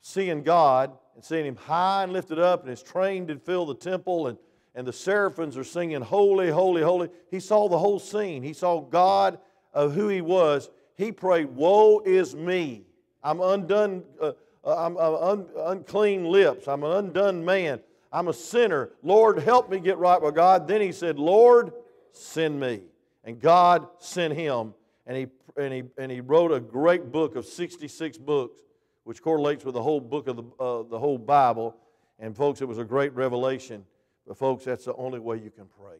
seeing 0.00 0.42
God 0.42 0.90
and 1.14 1.24
seeing 1.24 1.46
him 1.46 1.56
high 1.56 2.02
and 2.02 2.12
lifted 2.12 2.40
up 2.40 2.62
and 2.62 2.70
his 2.70 2.82
train 2.82 3.26
did 3.26 3.40
fill 3.40 3.64
the 3.64 3.76
temple 3.76 4.26
and, 4.26 4.38
and 4.78 4.86
the 4.86 4.92
seraphims 4.92 5.56
are 5.56 5.64
singing, 5.64 6.00
Holy, 6.00 6.50
holy, 6.50 6.82
holy, 6.82 7.08
he 7.32 7.40
saw 7.40 7.68
the 7.68 7.76
whole 7.76 7.98
scene. 7.98 8.44
He 8.44 8.52
saw 8.52 8.80
God 8.80 9.40
of 9.74 9.92
who 9.92 10.06
he 10.06 10.20
was. 10.20 10.70
He 10.94 11.10
prayed, 11.10 11.46
Woe 11.46 11.98
is 12.06 12.36
me. 12.36 12.84
I'm 13.20 13.40
undone. 13.40 14.04
Uh, 14.22 14.34
uh 14.64 14.86
I'm, 14.86 14.96
un, 14.96 15.46
unclean 15.56 16.26
lips. 16.26 16.68
I'm 16.68 16.84
an 16.84 16.92
undone 16.92 17.44
man. 17.44 17.80
I'm 18.12 18.28
a 18.28 18.32
sinner. 18.32 18.90
Lord, 19.02 19.40
help 19.40 19.68
me 19.68 19.80
get 19.80 19.98
right 19.98 20.22
with 20.22 20.36
God. 20.36 20.68
Then 20.68 20.80
he 20.80 20.92
said, 20.92 21.18
Lord, 21.18 21.72
send 22.12 22.60
me. 22.60 22.82
And 23.24 23.40
God 23.40 23.88
sent 23.98 24.34
him, 24.34 24.74
and 25.08 25.16
he, 25.16 25.26
and 25.56 25.74
he, 25.74 25.82
and 25.98 26.12
he 26.12 26.20
wrote 26.20 26.52
a 26.52 26.60
great 26.60 27.10
book 27.10 27.34
of 27.34 27.46
66 27.46 28.16
books, 28.18 28.60
which 29.02 29.22
correlates 29.22 29.64
with 29.64 29.74
the 29.74 29.82
whole 29.82 30.00
book 30.00 30.28
of 30.28 30.36
the, 30.36 30.44
uh, 30.60 30.84
the 30.84 31.00
whole 31.00 31.18
Bible. 31.18 31.74
And, 32.20 32.36
folks, 32.36 32.60
it 32.60 32.68
was 32.68 32.78
a 32.78 32.84
great 32.84 33.12
revelation. 33.16 33.84
But, 34.28 34.36
folks, 34.36 34.64
that's 34.64 34.84
the 34.84 34.94
only 34.94 35.18
way 35.18 35.38
you 35.38 35.50
can 35.50 35.64
pray. 35.64 35.96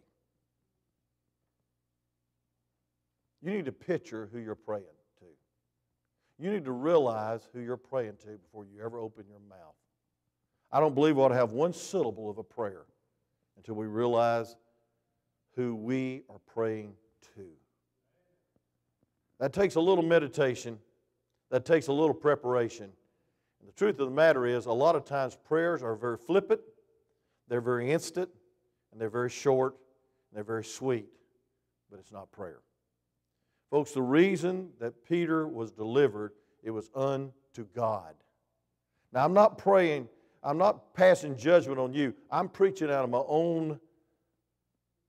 You 3.40 3.50
need 3.50 3.64
to 3.64 3.72
picture 3.72 4.28
who 4.30 4.38
you're 4.38 4.54
praying 4.54 4.84
to. 5.20 5.24
You 6.38 6.52
need 6.52 6.66
to 6.66 6.72
realize 6.72 7.48
who 7.54 7.60
you're 7.60 7.78
praying 7.78 8.16
to 8.24 8.36
before 8.36 8.66
you 8.66 8.84
ever 8.84 8.98
open 8.98 9.24
your 9.26 9.40
mouth. 9.48 9.74
I 10.70 10.78
don't 10.78 10.94
believe 10.94 11.16
we 11.16 11.22
ought 11.22 11.28
to 11.28 11.36
have 11.36 11.52
one 11.52 11.72
syllable 11.72 12.28
of 12.28 12.36
a 12.36 12.42
prayer 12.42 12.84
until 13.56 13.76
we 13.76 13.86
realize 13.86 14.56
who 15.56 15.74
we 15.74 16.24
are 16.28 16.40
praying 16.52 16.92
to. 17.34 17.46
That 19.40 19.54
takes 19.54 19.76
a 19.76 19.80
little 19.80 20.04
meditation, 20.04 20.78
that 21.50 21.64
takes 21.64 21.86
a 21.86 21.92
little 21.92 22.14
preparation. 22.14 22.90
And 23.60 23.68
the 23.68 23.72
truth 23.72 23.98
of 24.00 24.08
the 24.08 24.14
matter 24.14 24.44
is, 24.44 24.66
a 24.66 24.72
lot 24.72 24.96
of 24.96 25.06
times 25.06 25.38
prayers 25.46 25.82
are 25.82 25.96
very 25.96 26.18
flippant, 26.18 26.60
they're 27.48 27.60
very 27.60 27.90
instant, 27.90 28.28
and 28.92 29.00
they're 29.00 29.08
very 29.08 29.30
short, 29.30 29.74
and 30.30 30.36
they're 30.36 30.44
very 30.44 30.64
sweet, 30.64 31.06
but 31.90 31.98
it's 31.98 32.12
not 32.12 32.30
prayer. 32.30 32.60
Folks, 33.70 33.92
the 33.92 34.02
reason 34.02 34.70
that 34.80 35.04
Peter 35.04 35.46
was 35.46 35.70
delivered, 35.70 36.32
it 36.62 36.70
was 36.70 36.90
unto 36.94 37.66
God. 37.74 38.14
Now, 39.12 39.24
I'm 39.24 39.34
not 39.34 39.58
praying, 39.58 40.08
I'm 40.42 40.58
not 40.58 40.94
passing 40.94 41.36
judgment 41.36 41.78
on 41.78 41.92
you. 41.92 42.14
I'm 42.30 42.48
preaching 42.48 42.90
out 42.90 43.04
of 43.04 43.10
my 43.10 43.22
own 43.26 43.80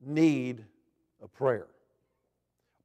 need 0.02 0.64
of 1.22 1.34
prayer. 1.34 1.68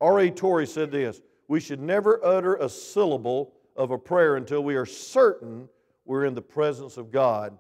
R.A. 0.01 0.31
Torrey 0.31 0.67
said 0.67 0.91
this 0.91 1.23
We 1.49 1.61
should 1.61 1.81
never 1.81 2.25
utter 2.25 2.57
a 2.57 2.69
syllable 2.69 3.55
of 3.77 3.91
a 3.91 3.99
prayer 3.99 4.37
until 4.37 4.63
we 4.63 4.77
are 4.77 4.87
certain 4.87 5.69
we're 6.05 6.25
in 6.25 6.35
the 6.35 6.43
presence 6.43 6.97
of 6.97 7.11
God 7.11 7.59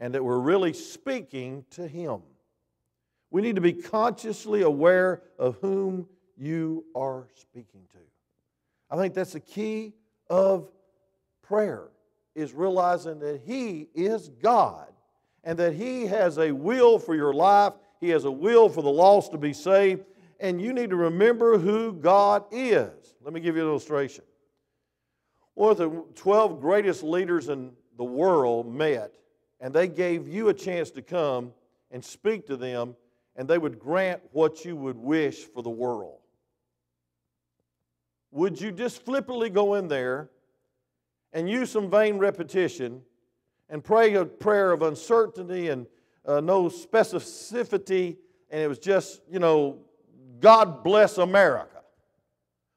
and 0.00 0.14
that 0.14 0.24
we're 0.24 0.40
really 0.40 0.72
speaking 0.72 1.64
to 1.70 1.86
Him. 1.86 2.22
We 3.30 3.42
need 3.42 3.54
to 3.54 3.60
be 3.60 3.74
consciously 3.74 4.62
aware 4.62 5.22
of 5.38 5.56
whom 5.60 6.08
you 6.36 6.84
are 6.96 7.28
speaking 7.34 7.82
to. 7.92 7.98
I 8.90 8.96
think 8.96 9.14
that's 9.14 9.34
the 9.34 9.40
key 9.40 9.92
of 10.28 10.68
prayer 11.42 11.88
is 12.34 12.52
realizing 12.52 13.18
that 13.20 13.42
he 13.44 13.88
is 13.94 14.28
God 14.42 14.88
and 15.44 15.58
that 15.58 15.74
he 15.74 16.06
has 16.06 16.38
a 16.38 16.52
will 16.52 16.98
for 16.98 17.14
your 17.14 17.32
life, 17.32 17.74
he 18.00 18.08
has 18.10 18.24
a 18.24 18.30
will 18.30 18.68
for 18.68 18.82
the 18.82 18.90
lost 18.90 19.32
to 19.32 19.38
be 19.38 19.52
saved, 19.52 20.04
and 20.38 20.60
you 20.60 20.72
need 20.72 20.90
to 20.90 20.96
remember 20.96 21.58
who 21.58 21.92
God 21.92 22.44
is. 22.50 22.90
Let 23.22 23.32
me 23.32 23.40
give 23.40 23.56
you 23.56 23.62
an 23.62 23.68
illustration. 23.68 24.24
One 25.54 25.72
of 25.72 25.76
the 25.78 26.04
12 26.14 26.60
greatest 26.60 27.02
leaders 27.02 27.48
in 27.48 27.72
the 27.96 28.04
world 28.04 28.72
met, 28.72 29.14
and 29.60 29.74
they 29.74 29.88
gave 29.88 30.26
you 30.26 30.48
a 30.48 30.54
chance 30.54 30.90
to 30.92 31.02
come 31.02 31.52
and 31.90 32.04
speak 32.04 32.46
to 32.46 32.56
them, 32.56 32.96
and 33.36 33.48
they 33.48 33.58
would 33.58 33.78
grant 33.78 34.20
what 34.32 34.64
you 34.64 34.76
would 34.76 34.96
wish 34.96 35.44
for 35.44 35.62
the 35.62 35.70
world. 35.70 36.18
Would 38.32 38.60
you 38.60 38.70
just 38.72 39.04
flippantly 39.04 39.50
go 39.50 39.74
in 39.74 39.88
there 39.88 40.30
and 41.32 41.48
use 41.48 41.70
some 41.70 41.90
vain 41.90 42.18
repetition 42.18 43.02
and 43.68 43.82
pray 43.82 44.14
a 44.14 44.24
prayer 44.24 44.72
of 44.72 44.82
uncertainty 44.82 45.68
and 45.68 45.86
uh, 46.26 46.40
no 46.40 46.64
specificity, 46.64 48.16
and 48.50 48.60
it 48.60 48.68
was 48.68 48.78
just, 48.78 49.20
you 49.30 49.38
know, 49.38 49.78
God 50.40 50.82
bless 50.84 51.18
America? 51.18 51.82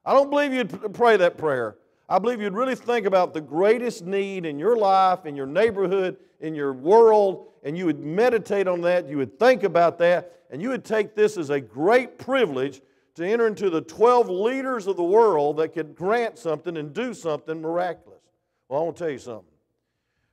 I 0.06 0.14
don't 0.14 0.30
believe 0.30 0.54
you'd 0.54 0.94
pray 0.94 1.18
that 1.18 1.38
prayer. 1.38 1.78
I 2.10 2.20
believe 2.20 2.42
you'd 2.42 2.54
really 2.54 2.76
think 2.76 3.06
about 3.06 3.34
the 3.34 3.42
greatest 3.42 4.06
need 4.06 4.46
in 4.46 4.60
your 4.60 4.76
life, 4.76 5.26
in 5.26 5.36
your 5.36 5.46
neighborhood, 5.46 6.18
in 6.42 6.54
your 6.54 6.74
world, 6.74 7.48
and 7.64 7.78
you 7.78 7.86
would 7.86 8.00
meditate 8.00 8.68
on 8.68 8.82
that, 8.82 9.08
you 9.08 9.18
would 9.18 9.40
think 9.40 9.64
about 9.64 9.98
that, 10.00 10.42
and 10.52 10.62
you 10.62 10.70
would 10.70 10.84
take 10.84 11.16
this 11.16 11.38
as 11.38 11.50
a 11.50 11.62
great 11.62 12.18
privilege 12.18 12.82
to 13.16 13.26
enter 13.26 13.48
into 13.48 13.70
the 13.70 13.82
12 13.82 14.30
leaders 14.30 14.88
of 14.88 14.98
the 14.98 15.04
world 15.04 15.58
that 15.58 15.74
could 15.74 15.96
grant 15.96 16.38
something 16.38 16.78
and 16.78 16.94
do 16.94 17.14
something 17.14 17.62
miraculous. 17.62 18.20
Well, 18.68 18.82
I 18.82 18.84
want 18.86 18.98
to 18.98 19.04
tell 19.04 19.12
you 19.12 19.20
something. 19.20 19.46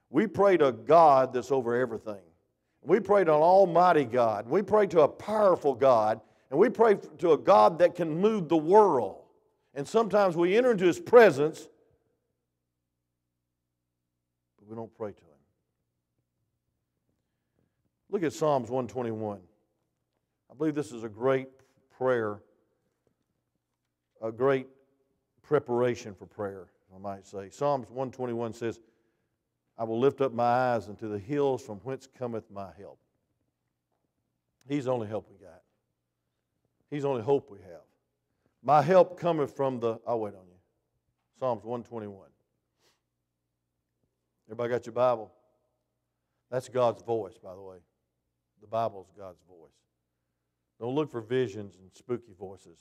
We 0.09 0.27
pray 0.27 0.57
to 0.57 0.73
God 0.73 1.33
that's 1.33 1.53
over 1.53 1.77
everything. 1.77 2.21
We 2.83 2.99
pray 2.99 3.25
to 3.25 3.35
an 3.35 3.41
almighty 3.41 4.05
God. 4.05 4.49
We 4.49 4.62
pray 4.62 4.87
to 4.89 5.03
a 5.03 5.09
powerful 5.09 5.75
God. 5.75 6.21
And 6.50 6.59
we 6.59 6.69
pray 6.69 6.97
to 7.19 7.33
a 7.33 7.39
God 7.39 7.79
that 7.79 7.95
can 7.95 8.19
move 8.19 8.49
the 8.49 8.57
world. 8.57 9.20
And 9.75 9.87
sometimes 9.87 10.37
we 10.37 10.57
enter 10.57 10.73
into 10.73 10.85
His 10.85 10.99
presence, 10.99 11.69
but 14.59 14.69
we 14.69 14.75
don't 14.75 14.95
pray 14.97 15.12
to 15.12 15.21
Him. 15.21 15.27
Look 18.11 18.23
at 18.25 18.33
Psalms 18.33 18.69
121. 18.71 19.41
I 20.50 20.55
believe 20.55 20.75
this 20.75 20.93
is 20.93 21.05
a 21.05 21.09
great 21.09 21.49
prayer 21.97 22.41
a 24.21 24.31
great 24.31 24.67
preparation 25.43 26.15
for 26.15 26.27
prayer, 26.27 26.67
I 26.95 26.99
might 26.99 27.27
say. 27.27 27.50
Psalms 27.50 27.89
121 27.89 28.53
says, 28.53 28.81
I 29.79 29.85
will 29.85 29.99
lift 29.99 30.21
up 30.21 30.33
my 30.33 30.45
eyes 30.45 30.89
unto 30.89 31.09
the 31.09 31.19
hills 31.19 31.62
from 31.62 31.79
whence 31.79 32.07
cometh 32.19 32.50
my 32.50 32.69
help. 32.79 32.99
He's 34.69 34.85
the 34.85 34.93
only 34.93 35.09
help 35.09 35.27
we 35.31 35.39
got. 35.39 35.62
He's 36.91 37.03
the 37.03 37.09
only 37.09 37.23
hope 37.23 37.50
we 37.50 37.59
have. 37.61 37.89
My 38.62 38.83
help 38.83 39.19
cometh 39.19 39.57
from 39.57 39.81
the, 39.81 39.99
I'll 40.07 40.21
wait 40.21 40.35
on 40.35 40.47
you. 40.47 40.57
Psalms 41.38 41.64
121. 41.64 42.29
Everybody 44.49 44.71
got 44.71 44.87
your 44.87 44.93
Bible? 44.93 45.33
That's 46.50 46.69
God's 46.69 47.02
voice, 47.02 47.38
by 47.43 47.55
the 47.55 47.62
way. 47.62 47.76
The 48.61 48.67
Bible's 48.67 49.11
God's 49.17 49.40
voice. 49.49 49.71
Don't 50.81 50.95
look 50.95 51.11
for 51.11 51.21
visions 51.21 51.76
and 51.76 51.90
spooky 51.95 52.33
voices. 52.38 52.79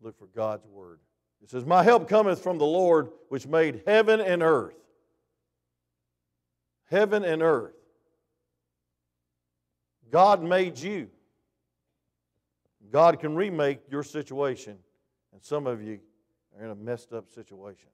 Look 0.00 0.18
for 0.18 0.26
God's 0.26 0.66
word. 0.66 0.98
It 1.42 1.50
says, 1.50 1.64
My 1.64 1.82
help 1.82 2.08
cometh 2.08 2.42
from 2.42 2.58
the 2.58 2.66
Lord 2.66 3.10
which 3.28 3.46
made 3.46 3.82
heaven 3.86 4.20
and 4.20 4.42
earth. 4.42 4.74
Heaven 6.90 7.24
and 7.24 7.42
earth. 7.42 7.74
God 10.10 10.42
made 10.42 10.78
you. 10.78 11.08
God 12.94 13.18
can 13.18 13.34
remake 13.34 13.80
your 13.90 14.04
situation. 14.04 14.78
And 15.32 15.42
some 15.42 15.66
of 15.66 15.82
you 15.82 15.98
are 16.56 16.64
in 16.64 16.70
a 16.70 16.76
messed 16.76 17.12
up 17.12 17.28
situation. 17.28 17.88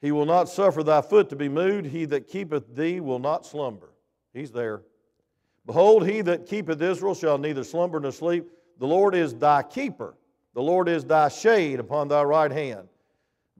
He 0.00 0.12
will 0.12 0.26
not 0.26 0.48
suffer 0.48 0.84
thy 0.84 1.02
foot 1.02 1.28
to 1.30 1.36
be 1.36 1.48
moved. 1.48 1.86
He 1.86 2.04
that 2.04 2.28
keepeth 2.28 2.76
thee 2.76 3.00
will 3.00 3.18
not 3.18 3.44
slumber. 3.44 3.88
He's 4.32 4.52
there. 4.52 4.82
Behold, 5.66 6.06
he 6.06 6.20
that 6.20 6.46
keepeth 6.46 6.80
Israel 6.80 7.16
shall 7.16 7.36
neither 7.36 7.64
slumber 7.64 7.98
nor 7.98 8.12
sleep. 8.12 8.46
The 8.78 8.86
Lord 8.86 9.12
is 9.12 9.34
thy 9.34 9.64
keeper. 9.64 10.14
The 10.54 10.62
Lord 10.62 10.88
is 10.88 11.04
thy 11.04 11.28
shade 11.28 11.80
upon 11.80 12.06
thy 12.06 12.22
right 12.22 12.52
hand. 12.52 12.86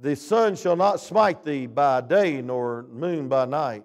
The 0.00 0.14
sun 0.14 0.54
shall 0.54 0.76
not 0.76 1.00
smite 1.00 1.42
thee 1.42 1.66
by 1.66 2.02
day, 2.02 2.40
nor 2.40 2.86
moon 2.92 3.26
by 3.26 3.46
night. 3.46 3.82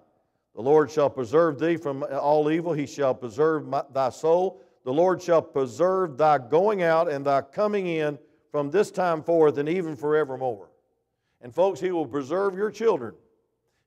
The 0.54 0.62
Lord 0.62 0.92
shall 0.92 1.10
preserve 1.10 1.58
thee 1.58 1.78
from 1.78 2.04
all 2.04 2.52
evil. 2.52 2.74
He 2.74 2.86
shall 2.86 3.16
preserve 3.16 3.66
my, 3.66 3.82
thy 3.92 4.10
soul. 4.10 4.62
The 4.90 4.94
Lord 4.94 5.22
shall 5.22 5.44
preserve 5.44 6.18
thy 6.18 6.40
going 6.40 6.82
out 6.82 7.12
and 7.12 7.24
thy 7.24 7.42
coming 7.42 7.86
in 7.86 8.18
from 8.52 8.72
this 8.72 8.90
time 8.90 9.22
forth 9.22 9.60
and 9.60 9.70
even 9.70 9.96
forevermore. 9.96 10.72
And 11.42 11.54
folks, 11.54 11.80
He 11.80 11.92
will 11.92 12.08
preserve 12.08 12.56
your 12.56 12.72
children. 12.72 13.14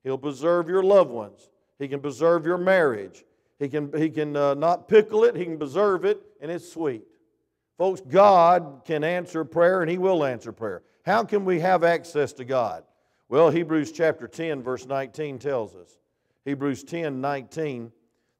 He'll 0.04 0.16
preserve 0.16 0.68
your 0.68 0.84
loved 0.84 1.10
ones. 1.10 1.50
He 1.80 1.88
can 1.88 1.98
preserve 1.98 2.46
your 2.46 2.56
marriage. 2.56 3.24
He 3.58 3.68
can, 3.68 3.92
he 3.98 4.10
can 4.10 4.36
uh, 4.36 4.54
not 4.54 4.86
pickle 4.86 5.24
it, 5.24 5.34
He 5.34 5.44
can 5.44 5.58
preserve 5.58 6.04
it, 6.04 6.22
and 6.40 6.52
it's 6.52 6.72
sweet. 6.72 7.02
Folks, 7.78 8.00
God 8.00 8.82
can 8.84 9.02
answer 9.02 9.44
prayer 9.44 9.82
and 9.82 9.90
He 9.90 9.98
will 9.98 10.24
answer 10.24 10.52
prayer. 10.52 10.84
How 11.04 11.24
can 11.24 11.44
we 11.44 11.58
have 11.58 11.82
access 11.82 12.32
to 12.34 12.44
God? 12.44 12.84
Well, 13.28 13.50
Hebrews 13.50 13.90
chapter 13.90 14.28
10, 14.28 14.62
verse 14.62 14.86
19 14.86 15.40
tells 15.40 15.74
us. 15.74 15.98
Hebrews 16.44 16.84
10, 16.84 17.20
19, 17.20 17.90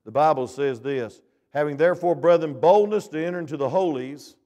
the 0.05 0.13
Bible 0.13 0.47
says 0.47 0.81
this 0.81 1.23
Having 1.53 1.77
therefore, 1.77 2.15
brethren, 2.15 2.59
boldness 2.59 3.09
to 3.09 3.25
enter 3.25 3.39
into 3.39 3.57
the 3.57 3.69
holies 3.69 4.37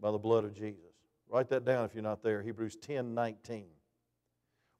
by 0.00 0.10
the 0.10 0.18
blood 0.18 0.44
of 0.44 0.54
Jesus. 0.54 0.80
Write 1.28 1.48
that 1.48 1.64
down 1.64 1.84
if 1.84 1.94
you're 1.94 2.02
not 2.02 2.22
there. 2.22 2.42
Hebrews 2.42 2.76
10, 2.76 3.14
19. 3.14 3.64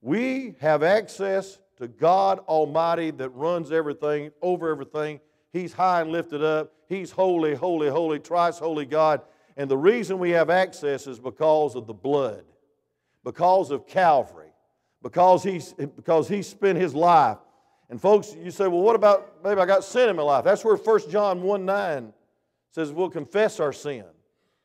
We 0.02 0.54
have 0.60 0.82
access 0.82 1.58
to 1.78 1.88
God 1.88 2.40
Almighty 2.40 3.10
that 3.12 3.30
runs 3.30 3.72
everything, 3.72 4.30
over 4.42 4.70
everything, 4.70 5.20
He's 5.52 5.72
high 5.72 6.00
and 6.00 6.10
lifted 6.10 6.42
up. 6.42 6.72
He's 6.88 7.10
holy, 7.10 7.54
holy, 7.54 7.88
holy, 7.88 8.18
thrice 8.18 8.58
holy 8.58 8.86
God. 8.86 9.20
And 9.56 9.70
the 9.70 9.76
reason 9.76 10.18
we 10.18 10.30
have 10.30 10.48
access 10.48 11.06
is 11.06 11.18
because 11.18 11.74
of 11.74 11.86
the 11.86 11.92
blood, 11.92 12.44
because 13.22 13.70
of 13.70 13.86
Calvary, 13.86 14.52
because 15.02 15.42
he's, 15.42 15.74
because 15.74 16.28
he 16.28 16.42
spent 16.42 16.78
his 16.78 16.94
life. 16.94 17.38
And 17.92 18.00
folks, 18.00 18.34
you 18.42 18.50
say, 18.50 18.68
well, 18.68 18.80
what 18.80 18.96
about 18.96 19.44
maybe 19.44 19.60
I 19.60 19.66
got 19.66 19.84
sin 19.84 20.08
in 20.08 20.16
my 20.16 20.22
life? 20.22 20.44
That's 20.44 20.64
where 20.64 20.76
1 20.76 21.10
John 21.10 21.42
1 21.42 21.66
9 21.66 22.14
says 22.70 22.90
we'll 22.90 23.10
confess 23.10 23.60
our 23.60 23.70
sin. 23.70 24.06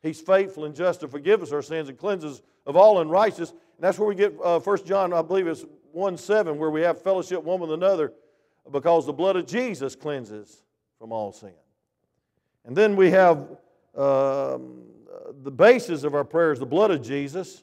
He's 0.00 0.18
faithful 0.18 0.64
and 0.64 0.74
just 0.74 1.00
to 1.00 1.08
forgive 1.08 1.42
us 1.42 1.52
our 1.52 1.60
sins 1.60 1.90
and 1.90 1.98
cleanse 1.98 2.24
us 2.24 2.40
of 2.64 2.74
all 2.74 3.02
unrighteousness. 3.02 3.50
And 3.50 3.80
that's 3.80 3.98
where 3.98 4.08
we 4.08 4.14
get 4.14 4.34
uh, 4.42 4.60
1 4.60 4.86
John, 4.86 5.12
I 5.12 5.20
believe 5.20 5.46
it's 5.46 5.66
1 5.92 6.16
7, 6.16 6.56
where 6.56 6.70
we 6.70 6.80
have 6.80 7.02
fellowship 7.02 7.44
one 7.44 7.60
with 7.60 7.70
another 7.70 8.14
because 8.72 9.04
the 9.04 9.12
blood 9.12 9.36
of 9.36 9.46
Jesus 9.46 9.94
cleanses 9.94 10.62
from 10.98 11.12
all 11.12 11.30
sin. 11.30 11.52
And 12.64 12.74
then 12.74 12.96
we 12.96 13.10
have 13.10 13.40
um, 13.94 14.84
the 15.42 15.50
basis 15.50 16.02
of 16.02 16.14
our 16.14 16.24
prayers, 16.24 16.60
the 16.60 16.64
blood 16.64 16.90
of 16.90 17.02
Jesus. 17.02 17.62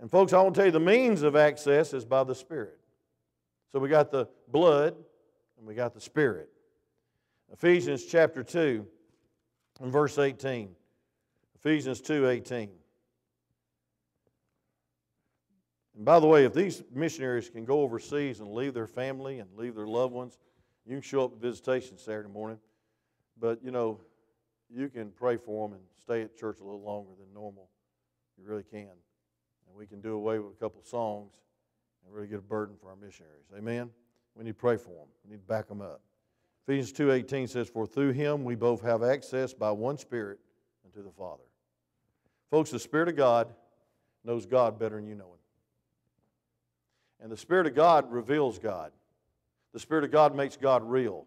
And 0.00 0.10
folks, 0.10 0.32
I 0.32 0.42
want 0.42 0.56
to 0.56 0.58
tell 0.58 0.66
you 0.66 0.72
the 0.72 0.80
means 0.80 1.22
of 1.22 1.36
access 1.36 1.94
is 1.94 2.04
by 2.04 2.24
the 2.24 2.34
Spirit. 2.34 2.79
So 3.72 3.78
we 3.78 3.88
got 3.88 4.10
the 4.10 4.28
blood 4.48 4.96
and 5.58 5.66
we 5.66 5.74
got 5.74 5.94
the 5.94 6.00
spirit. 6.00 6.48
Ephesians 7.52 8.04
chapter 8.04 8.42
2 8.42 8.86
and 9.80 9.92
verse 9.92 10.18
18. 10.18 10.70
Ephesians 11.54 12.00
2 12.00 12.28
18. 12.28 12.70
And 15.96 16.04
by 16.04 16.18
the 16.18 16.26
way, 16.26 16.44
if 16.44 16.54
these 16.54 16.82
missionaries 16.92 17.50
can 17.50 17.64
go 17.64 17.82
overseas 17.82 18.40
and 18.40 18.50
leave 18.50 18.74
their 18.74 18.86
family 18.86 19.38
and 19.38 19.48
leave 19.56 19.74
their 19.74 19.86
loved 19.86 20.14
ones, 20.14 20.38
you 20.86 20.94
can 20.94 21.02
show 21.02 21.24
up 21.24 21.32
at 21.34 21.38
visitation 21.40 21.98
Saturday 21.98 22.30
morning. 22.30 22.58
But, 23.38 23.62
you 23.62 23.70
know, 23.70 24.00
you 24.68 24.88
can 24.88 25.10
pray 25.10 25.36
for 25.36 25.68
them 25.68 25.76
and 25.76 25.84
stay 26.00 26.22
at 26.22 26.36
church 26.36 26.58
a 26.60 26.64
little 26.64 26.82
longer 26.82 27.10
than 27.18 27.32
normal. 27.34 27.68
You 28.38 28.44
really 28.48 28.62
can. 28.62 28.88
And 28.88 29.76
we 29.76 29.86
can 29.86 30.00
do 30.00 30.14
away 30.14 30.38
with 30.38 30.54
a 30.54 30.56
couple 30.56 30.82
songs 30.82 31.34
and 32.04 32.14
really 32.14 32.28
get 32.28 32.38
a 32.38 32.42
burden 32.42 32.76
for 32.80 32.90
our 32.90 32.96
missionaries. 32.96 33.46
Amen? 33.56 33.90
We 34.34 34.44
need 34.44 34.50
to 34.50 34.54
pray 34.54 34.76
for 34.76 34.90
them. 34.90 35.08
We 35.24 35.32
need 35.32 35.42
to 35.42 35.46
back 35.46 35.68
them 35.68 35.80
up. 35.80 36.00
Ephesians 36.66 36.92
2.18 36.92 37.48
says, 37.48 37.68
For 37.68 37.86
through 37.86 38.12
him 38.12 38.44
we 38.44 38.54
both 38.54 38.82
have 38.82 39.02
access 39.02 39.52
by 39.52 39.70
one 39.70 39.98
Spirit 39.98 40.38
unto 40.84 41.02
the 41.02 41.12
Father. 41.12 41.42
Folks, 42.50 42.70
the 42.70 42.78
Spirit 42.78 43.08
of 43.08 43.16
God 43.16 43.48
knows 44.24 44.46
God 44.46 44.78
better 44.78 44.96
than 44.96 45.06
you 45.06 45.14
know 45.14 45.26
Him. 45.26 45.38
And 47.20 47.32
the 47.32 47.36
Spirit 47.36 47.66
of 47.66 47.74
God 47.74 48.10
reveals 48.10 48.58
God. 48.58 48.92
The 49.72 49.78
Spirit 49.78 50.04
of 50.04 50.10
God 50.10 50.34
makes 50.34 50.56
God 50.56 50.82
real. 50.82 51.26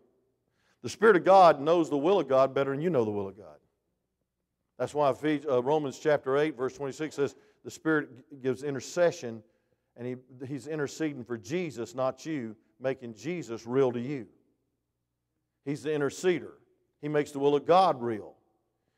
The 0.82 0.90
Spirit 0.90 1.16
of 1.16 1.24
God 1.24 1.62
knows 1.62 1.90
the 1.90 1.98
will 1.98 2.20
of 2.20 2.28
God 2.28 2.54
better 2.54 2.72
than 2.72 2.82
you 2.82 2.90
know 2.90 3.06
the 3.06 3.12
will 3.12 3.28
of 3.28 3.38
God. 3.38 3.58
That's 4.78 4.94
why 4.94 5.10
uh, 5.10 5.64
Romans 5.64 6.00
chapter 6.00 6.38
8, 6.38 6.58
verse 6.58 6.76
26 6.76 7.16
says, 7.16 7.36
The 7.64 7.72
Spirit 7.72 8.42
gives 8.42 8.64
intercession, 8.64 9.42
and 9.96 10.08
he, 10.08 10.16
He's 10.48 10.68
interceding 10.68 11.24
for 11.24 11.38
Jesus, 11.38 11.96
not 11.96 12.26
you, 12.26 12.56
making 12.80 13.16
Jesus 13.16 13.66
real 13.66 13.92
to 13.92 14.00
you. 14.00 14.28
He's 15.66 15.84
the 15.84 15.90
interceder. 15.90 16.52
He 17.02 17.08
makes 17.08 17.32
the 17.32 17.40
will 17.40 17.56
of 17.56 17.66
God 17.66 18.02
real. 18.02 18.36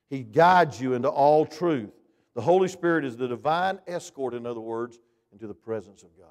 He 0.09 0.23
guides 0.23 0.79
you 0.79 0.93
into 0.93 1.09
all 1.09 1.45
truth. 1.45 1.91
The 2.35 2.41
Holy 2.41 2.67
Spirit 2.67 3.05
is 3.05 3.17
the 3.17 3.27
divine 3.27 3.79
escort, 3.87 4.33
in 4.33 4.45
other 4.45 4.59
words, 4.59 4.99
into 5.31 5.47
the 5.47 5.53
presence 5.53 6.03
of 6.03 6.09
God. 6.17 6.27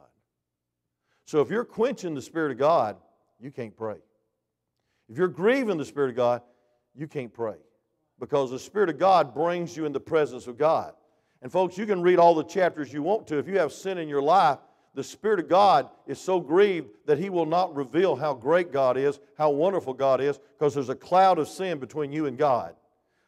So 1.25 1.41
if 1.41 1.51
you're 1.51 1.65
quenching 1.65 2.15
the 2.15 2.23
Spirit 2.23 2.53
of 2.53 2.59
God, 2.59 2.97
you 3.41 3.51
can't 3.51 3.77
pray. 3.77 3.97
If 5.09 5.19
you're 5.19 5.29
grieving 5.29 5.79
the 5.79 5.85
Spirit 5.85 6.11
of 6.11 6.17
God, 6.17 6.43
you 6.95 7.07
can't 7.07 7.33
pray. 7.33 7.57
Because 8.21 8.51
the 8.51 8.59
Spirit 8.59 8.91
of 8.91 8.99
God 8.99 9.35
brings 9.35 9.77
you 9.77 9.87
in 9.87 9.93
the 9.93 10.01
presence 10.01 10.47
of 10.47 10.57
God. 10.57 10.95
And 11.45 11.53
folks, 11.53 11.77
you 11.77 11.85
can 11.85 12.01
read 12.01 12.19
all 12.19 12.35
the 12.35 12.43
chapters 12.43 12.91
you 12.91 13.03
want 13.03 13.27
to. 13.27 13.37
If 13.37 13.47
you 13.47 13.59
have 13.59 13.71
sin 13.71 13.99
in 13.99 14.09
your 14.09 14.23
life, 14.23 14.59
the 14.95 15.05
Spirit 15.05 15.41
of 15.41 15.49
God 15.49 15.91
is 16.07 16.19
so 16.19 16.41
grieved 16.41 16.89
that 17.05 17.19
He 17.19 17.29
will 17.29 17.45
not 17.45 17.77
reveal 17.77 18.17
how 18.17 18.33
great 18.33 18.73
God 18.73 18.97
is, 18.97 19.21
how 19.37 19.51
wonderful 19.51 19.93
God 19.93 20.23
is, 20.23 20.39
because 20.39 20.73
there's 20.73 20.89
a 20.89 20.95
cloud 20.95 21.39
of 21.39 21.47
sin 21.47 21.79
between 21.79 22.13
you 22.13 22.25
and 22.25 22.39
God. 22.39 22.75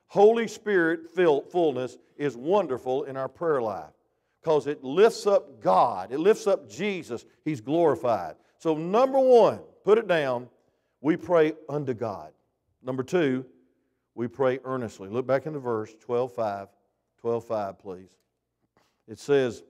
Holy 0.07 0.49
Spirit 0.49 1.11
fullness 1.11 1.99
is 2.17 2.35
wonderful 2.39 3.05
in 3.05 3.19
our 3.19 3.29
prayer 3.29 3.61
life 3.61 3.93
because 4.41 4.67
it 4.67 4.83
lifts 4.83 5.27
up 5.27 5.61
God, 5.61 6.11
it 6.11 6.19
lifts 6.19 6.47
up 6.47 6.71
Jesus. 6.71 7.27
He's 7.45 7.61
glorified. 7.61 8.37
So, 8.57 8.79
number 8.79 9.19
one, 9.19 9.61
put 9.85 9.99
it 9.99 10.09
down, 10.09 10.49
we 11.03 11.19
pray 11.19 11.53
unto 11.69 11.93
God. 11.93 12.33
Number 12.83 13.03
two, 13.03 13.45
we 14.15 14.27
pray 14.27 14.59
earnestly. 14.65 15.11
Look 15.11 15.27
back 15.27 15.45
in 15.45 15.53
the 15.53 15.59
verse 15.59 15.95
12 16.01 16.33
5. 16.33 16.69
12 17.27 17.45
5, 17.45 17.79
please. 17.81 18.11
It 19.09 19.19
says, 19.19 19.65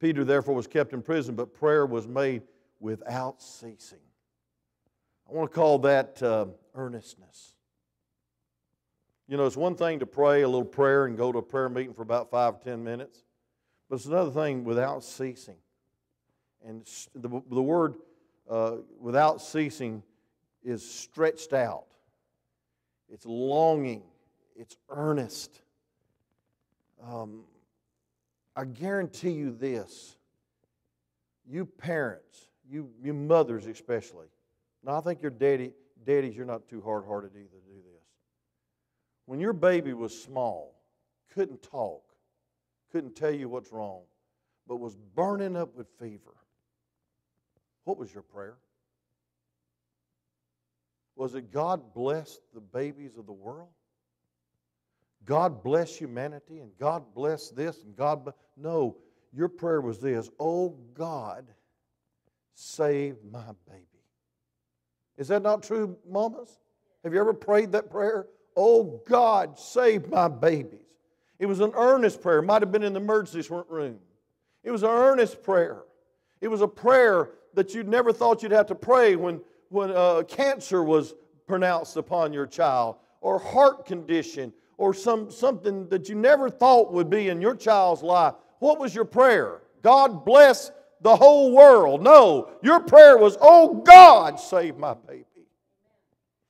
Peter 0.00 0.24
therefore 0.24 0.54
was 0.54 0.66
kept 0.66 0.94
in 0.94 1.02
prison, 1.02 1.34
but 1.34 1.52
prayer 1.52 1.84
was 1.84 2.08
made 2.08 2.40
without 2.80 3.42
ceasing. 3.42 3.98
I 5.28 5.34
want 5.34 5.50
to 5.50 5.54
call 5.54 5.80
that 5.80 6.22
uh, 6.22 6.46
earnestness. 6.74 7.52
You 9.28 9.36
know, 9.36 9.44
it's 9.44 9.58
one 9.58 9.74
thing 9.74 9.98
to 9.98 10.06
pray 10.06 10.40
a 10.40 10.48
little 10.48 10.64
prayer 10.64 11.04
and 11.04 11.14
go 11.14 11.30
to 11.30 11.36
a 11.36 11.42
prayer 11.42 11.68
meeting 11.68 11.92
for 11.92 12.00
about 12.00 12.30
five 12.30 12.54
or 12.54 12.60
ten 12.64 12.82
minutes, 12.82 13.22
but 13.90 13.96
it's 13.96 14.06
another 14.06 14.30
thing 14.30 14.64
without 14.64 15.04
ceasing. 15.04 15.58
And 16.66 16.88
the, 17.14 17.42
the 17.50 17.62
word 17.62 17.96
uh, 18.48 18.76
without 18.98 19.42
ceasing 19.42 20.02
is 20.62 20.90
stretched 20.90 21.52
out, 21.52 21.88
it's 23.10 23.26
longing, 23.26 24.04
it's 24.56 24.78
earnest. 24.88 25.60
Um, 27.06 27.44
I 28.56 28.64
guarantee 28.64 29.32
you 29.32 29.50
this 29.50 30.16
you 31.46 31.66
parents, 31.66 32.48
you, 32.70 32.90
you 33.02 33.12
mothers 33.12 33.66
especially. 33.66 34.26
Now, 34.82 34.98
I 34.98 35.00
think 35.00 35.20
your 35.20 35.30
daddy, 35.30 35.72
daddies, 36.06 36.36
you're 36.36 36.46
not 36.46 36.68
too 36.68 36.80
hard 36.80 37.04
hearted 37.04 37.32
either 37.32 37.42
to 37.48 37.66
do 37.66 37.76
this. 37.76 38.02
When 39.26 39.40
your 39.40 39.52
baby 39.52 39.92
was 39.92 40.18
small, 40.18 40.74
couldn't 41.34 41.62
talk, 41.62 42.02
couldn't 42.92 43.16
tell 43.16 43.30
you 43.30 43.48
what's 43.48 43.72
wrong, 43.72 44.02
but 44.66 44.76
was 44.76 44.96
burning 45.14 45.56
up 45.56 45.74
with 45.74 45.86
fever, 45.98 46.34
what 47.84 47.98
was 47.98 48.12
your 48.12 48.22
prayer? 48.22 48.56
Was 51.16 51.34
it 51.34 51.52
God 51.52 51.94
bless 51.94 52.40
the 52.54 52.60
babies 52.60 53.16
of 53.18 53.26
the 53.26 53.32
world? 53.32 53.68
God 55.24 55.62
bless 55.62 55.96
humanity 55.96 56.58
and 56.60 56.70
God 56.78 57.04
bless 57.14 57.50
this 57.50 57.82
and 57.82 57.96
God. 57.96 58.32
No, 58.56 58.96
your 59.32 59.48
prayer 59.48 59.80
was 59.80 59.98
this 59.98 60.30
Oh 60.38 60.76
God, 60.94 61.46
save 62.54 63.16
my 63.30 63.46
baby. 63.68 63.86
Is 65.16 65.28
that 65.28 65.42
not 65.42 65.62
true, 65.62 65.96
mamas? 66.08 66.58
Have 67.04 67.12
you 67.12 67.20
ever 67.20 67.34
prayed 67.34 67.72
that 67.72 67.90
prayer? 67.90 68.26
Oh 68.56 69.02
God, 69.06 69.58
save 69.58 70.08
my 70.08 70.28
babies. 70.28 70.80
It 71.38 71.46
was 71.46 71.60
an 71.60 71.72
earnest 71.74 72.22
prayer. 72.22 72.38
It 72.38 72.44
might 72.44 72.62
have 72.62 72.72
been 72.72 72.82
in 72.82 72.92
the 72.92 73.00
emergency 73.00 73.46
room. 73.68 73.98
It 74.62 74.70
was 74.70 74.82
an 74.82 74.90
earnest 74.90 75.42
prayer. 75.42 75.82
It 76.40 76.48
was 76.48 76.62
a 76.62 76.68
prayer 76.68 77.30
that 77.54 77.74
you 77.74 77.82
never 77.82 78.12
thought 78.12 78.42
you'd 78.42 78.52
have 78.52 78.66
to 78.66 78.74
pray 78.74 79.16
when, 79.16 79.40
when 79.68 79.90
uh, 79.90 80.22
cancer 80.22 80.82
was 80.82 81.14
pronounced 81.46 81.96
upon 81.96 82.32
your 82.32 82.46
child, 82.46 82.96
or 83.20 83.38
heart 83.38 83.86
condition, 83.86 84.52
or 84.76 84.94
some, 84.94 85.30
something 85.30 85.88
that 85.88 86.08
you 86.08 86.14
never 86.14 86.50
thought 86.50 86.92
would 86.92 87.10
be 87.10 87.28
in 87.28 87.40
your 87.40 87.54
child's 87.54 88.02
life. 88.02 88.34
What 88.58 88.78
was 88.78 88.94
your 88.94 89.04
prayer? 89.04 89.62
God 89.82 90.24
bless 90.24 90.70
the 91.00 91.14
whole 91.14 91.52
world. 91.52 92.02
No, 92.02 92.50
your 92.62 92.80
prayer 92.80 93.18
was, 93.18 93.36
Oh 93.40 93.74
God, 93.74 94.40
save 94.40 94.76
my 94.76 94.94
baby. 94.94 95.24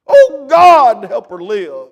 Oh 0.06 0.46
God, 0.48 1.04
help 1.04 1.30
her 1.30 1.42
live. 1.42 1.88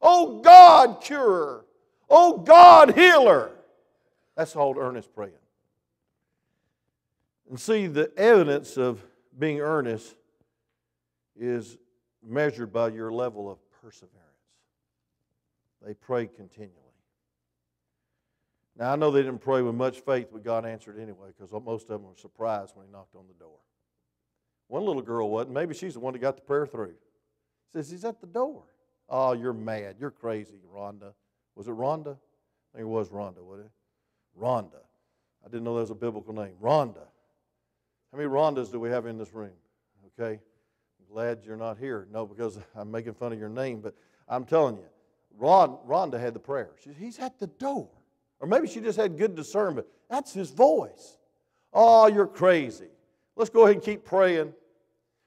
Oh 0.00 0.40
God, 0.40 1.00
cure 1.02 1.20
her. 1.20 1.64
Oh 2.08 2.38
God, 2.38 2.94
heal 2.94 3.26
her. 3.28 3.50
That's 4.36 4.52
called 4.52 4.76
earnest 4.76 5.14
praying. 5.14 5.32
And 7.48 7.58
see, 7.58 7.86
the 7.86 8.12
evidence 8.16 8.76
of 8.76 9.02
being 9.38 9.60
earnest 9.60 10.14
is 11.38 11.78
measured 12.22 12.72
by 12.72 12.88
your 12.88 13.12
level 13.12 13.50
of 13.50 13.58
perseverance. 13.82 14.25
They 15.86 15.94
prayed 15.94 16.34
continually. 16.34 16.72
Now, 18.76 18.92
I 18.92 18.96
know 18.96 19.12
they 19.12 19.22
didn't 19.22 19.38
pray 19.38 19.62
with 19.62 19.76
much 19.76 20.00
faith, 20.00 20.28
but 20.32 20.42
God 20.44 20.66
answered 20.66 20.98
anyway 20.98 21.28
because 21.28 21.52
most 21.64 21.82
of 21.84 21.88
them 21.88 22.02
were 22.02 22.16
surprised 22.16 22.74
when 22.74 22.86
He 22.86 22.92
knocked 22.92 23.14
on 23.14 23.26
the 23.28 23.34
door. 23.34 23.58
One 24.66 24.84
little 24.84 25.00
girl 25.00 25.30
wasn't. 25.30 25.54
Maybe 25.54 25.74
she's 25.74 25.94
the 25.94 26.00
one 26.00 26.12
that 26.12 26.18
got 26.18 26.34
the 26.34 26.42
prayer 26.42 26.66
through. 26.66 26.94
Says, 27.72 27.88
He's 27.88 28.04
at 28.04 28.20
the 28.20 28.26
door. 28.26 28.64
Oh, 29.08 29.32
you're 29.32 29.52
mad. 29.52 29.96
You're 30.00 30.10
crazy, 30.10 30.56
Rhonda. 30.74 31.12
Was 31.54 31.68
it 31.68 31.74
Rhonda? 31.74 32.16
I 32.16 32.78
think 32.78 32.82
it 32.82 32.88
was 32.88 33.08
Rhonda, 33.10 33.42
wasn't 33.42 33.68
it? 33.68 34.40
Rhonda. 34.42 34.82
I 35.44 35.48
didn't 35.48 35.62
know 35.62 35.74
that 35.74 35.82
was 35.82 35.90
a 35.90 35.94
biblical 35.94 36.34
name. 36.34 36.54
Rhonda. 36.60 37.06
How 38.10 38.18
many 38.18 38.28
Rhondas 38.28 38.72
do 38.72 38.80
we 38.80 38.90
have 38.90 39.06
in 39.06 39.18
this 39.18 39.32
room? 39.32 39.52
Okay. 40.18 40.40
I'm 40.98 41.14
glad 41.14 41.44
you're 41.46 41.56
not 41.56 41.78
here. 41.78 42.08
No, 42.12 42.26
because 42.26 42.58
I'm 42.74 42.90
making 42.90 43.14
fun 43.14 43.32
of 43.32 43.38
your 43.38 43.48
name, 43.48 43.80
but 43.80 43.94
I'm 44.28 44.44
telling 44.44 44.76
you, 44.76 44.84
Ron, 45.38 45.78
Rhonda 45.86 46.18
had 46.18 46.34
the 46.34 46.40
prayer. 46.40 46.70
She, 46.82 46.90
He's 46.92 47.18
at 47.18 47.38
the 47.38 47.46
door. 47.46 47.88
Or 48.40 48.46
maybe 48.48 48.68
she 48.68 48.80
just 48.80 48.98
had 48.98 49.16
good 49.16 49.34
discernment. 49.34 49.86
That's 50.10 50.32
his 50.32 50.50
voice. 50.50 51.18
Oh, 51.72 52.06
you're 52.06 52.26
crazy. 52.26 52.88
Let's 53.34 53.50
go 53.50 53.64
ahead 53.64 53.76
and 53.76 53.84
keep 53.84 54.04
praying. 54.04 54.52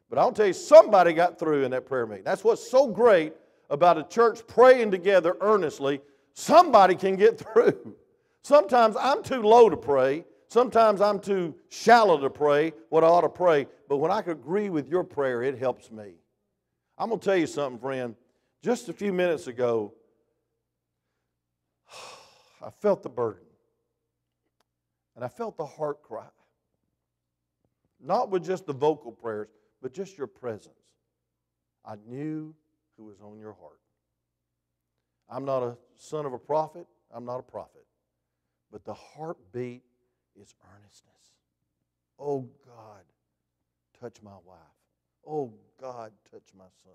But 0.10 0.20
I'll 0.20 0.32
tell 0.32 0.48
you, 0.48 0.54
somebody 0.54 1.14
got 1.14 1.38
through 1.38 1.64
in 1.64 1.72
that 1.72 1.86
prayer 1.86 2.08
meeting. 2.08 2.24
That's 2.24 2.44
what's 2.44 2.68
so 2.70 2.88
great 2.88 3.34
about 3.70 3.98
a 3.98 4.04
church 4.04 4.46
praying 4.48 4.92
together 4.92 5.38
earnestly. 5.42 6.02
Somebody 6.34 6.96
can 6.96 7.16
get 7.16 7.40
through. 7.54 7.96
Sometimes 8.42 8.96
I'm 9.00 9.22
too 9.22 9.42
low 9.42 9.70
to 9.70 9.78
pray. 9.78 10.26
Sometimes 10.48 11.02
I'm 11.02 11.20
too 11.20 11.54
shallow 11.70 12.20
to 12.20 12.30
pray 12.30 12.74
what 12.90 13.04
I 13.04 13.08
ought 13.08 13.22
to 13.22 13.30
pray. 13.30 13.68
But 13.88 13.98
when 13.98 14.10
I 14.10 14.20
agree 14.26 14.70
with 14.70 14.88
your 14.88 15.04
prayer, 15.04 15.44
it 15.44 15.60
helps 15.60 15.92
me. 15.92 16.14
I'm 16.98 17.10
going 17.10 17.20
to 17.20 17.26
tell 17.26 17.38
you 17.38 17.48
something, 17.48 17.80
friend. 17.80 18.16
Just 18.64 18.90
a 18.90 18.94
few 18.94 19.14
minutes 19.14 19.46
ago, 19.48 19.94
I 22.62 22.70
felt 22.70 23.04
the 23.04 23.10
burden. 23.10 23.46
And 25.16 25.26
I 25.26 25.28
felt 25.28 25.58
the 25.58 25.66
heart 25.66 26.02
cry. 26.02 26.30
Not 28.00 28.30
with 28.30 28.46
just 28.46 28.66
the 28.66 28.74
vocal 28.74 29.12
prayers, 29.12 29.50
but 29.82 29.94
just 29.94 30.18
your 30.18 30.28
presence. 30.28 30.76
I 31.86 31.96
knew 32.08 32.56
who 32.98 33.06
was 33.06 33.20
on 33.22 33.40
your 33.40 33.54
heart. 33.54 33.80
I'm 35.30 35.46
not 35.46 35.64
a 35.64 35.78
son 35.98 36.26
of 36.26 36.34
a 36.34 36.40
prophet, 36.40 36.88
I'm 37.12 37.26
not 37.26 37.40
a 37.40 37.44
prophet. 37.44 37.86
But 38.72 38.86
the 38.86 38.94
heartbeat 38.94 39.84
is 40.40 40.54
earnestness. 40.74 41.14
Oh 42.18 42.50
God, 42.66 43.04
touch 44.00 44.22
my 44.22 44.38
wife. 44.46 44.58
Oh 45.28 45.54
God, 45.80 46.12
touch 46.30 46.50
my 46.58 46.66
son. 46.84 46.94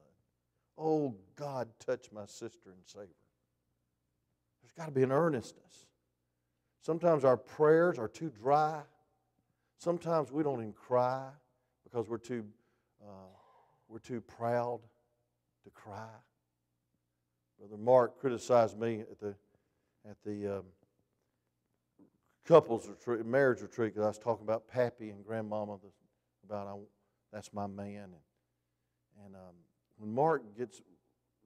Oh 0.76 1.14
God, 1.36 1.68
touch 1.78 2.10
my 2.12 2.26
sister 2.26 2.70
and 2.70 2.82
save 2.86 3.02
her. 3.02 3.23
There's 4.64 4.72
got 4.72 4.86
to 4.86 4.92
be 4.92 5.02
an 5.02 5.12
earnestness. 5.12 5.86
Sometimes 6.80 7.22
our 7.22 7.36
prayers 7.36 7.98
are 7.98 8.08
too 8.08 8.30
dry. 8.30 8.80
Sometimes 9.76 10.32
we 10.32 10.42
don't 10.42 10.60
even 10.60 10.72
cry 10.72 11.28
because 11.82 12.08
we're 12.08 12.16
too, 12.16 12.46
uh, 13.02 13.28
we're 13.88 13.98
too 13.98 14.22
proud 14.22 14.80
to 15.64 15.70
cry. 15.70 16.08
Brother 17.58 17.76
Mark 17.76 18.18
criticized 18.18 18.78
me 18.78 19.00
at 19.00 19.20
the, 19.20 19.34
at 20.08 20.16
the 20.24 20.58
um, 20.58 20.64
couples 22.46 22.88
retreat, 22.88 23.26
marriage 23.26 23.60
retreat, 23.60 23.92
because 23.92 24.04
I 24.04 24.08
was 24.08 24.18
talking 24.18 24.44
about 24.44 24.66
Pappy 24.66 25.10
and 25.10 25.24
Grandmama, 25.26 25.76
about 26.46 26.66
I, 26.66 26.74
that's 27.32 27.52
my 27.52 27.66
man. 27.66 28.04
And, 28.04 29.26
and 29.26 29.34
um, 29.34 29.54
when 29.98 30.10
Mark 30.14 30.56
gets 30.56 30.80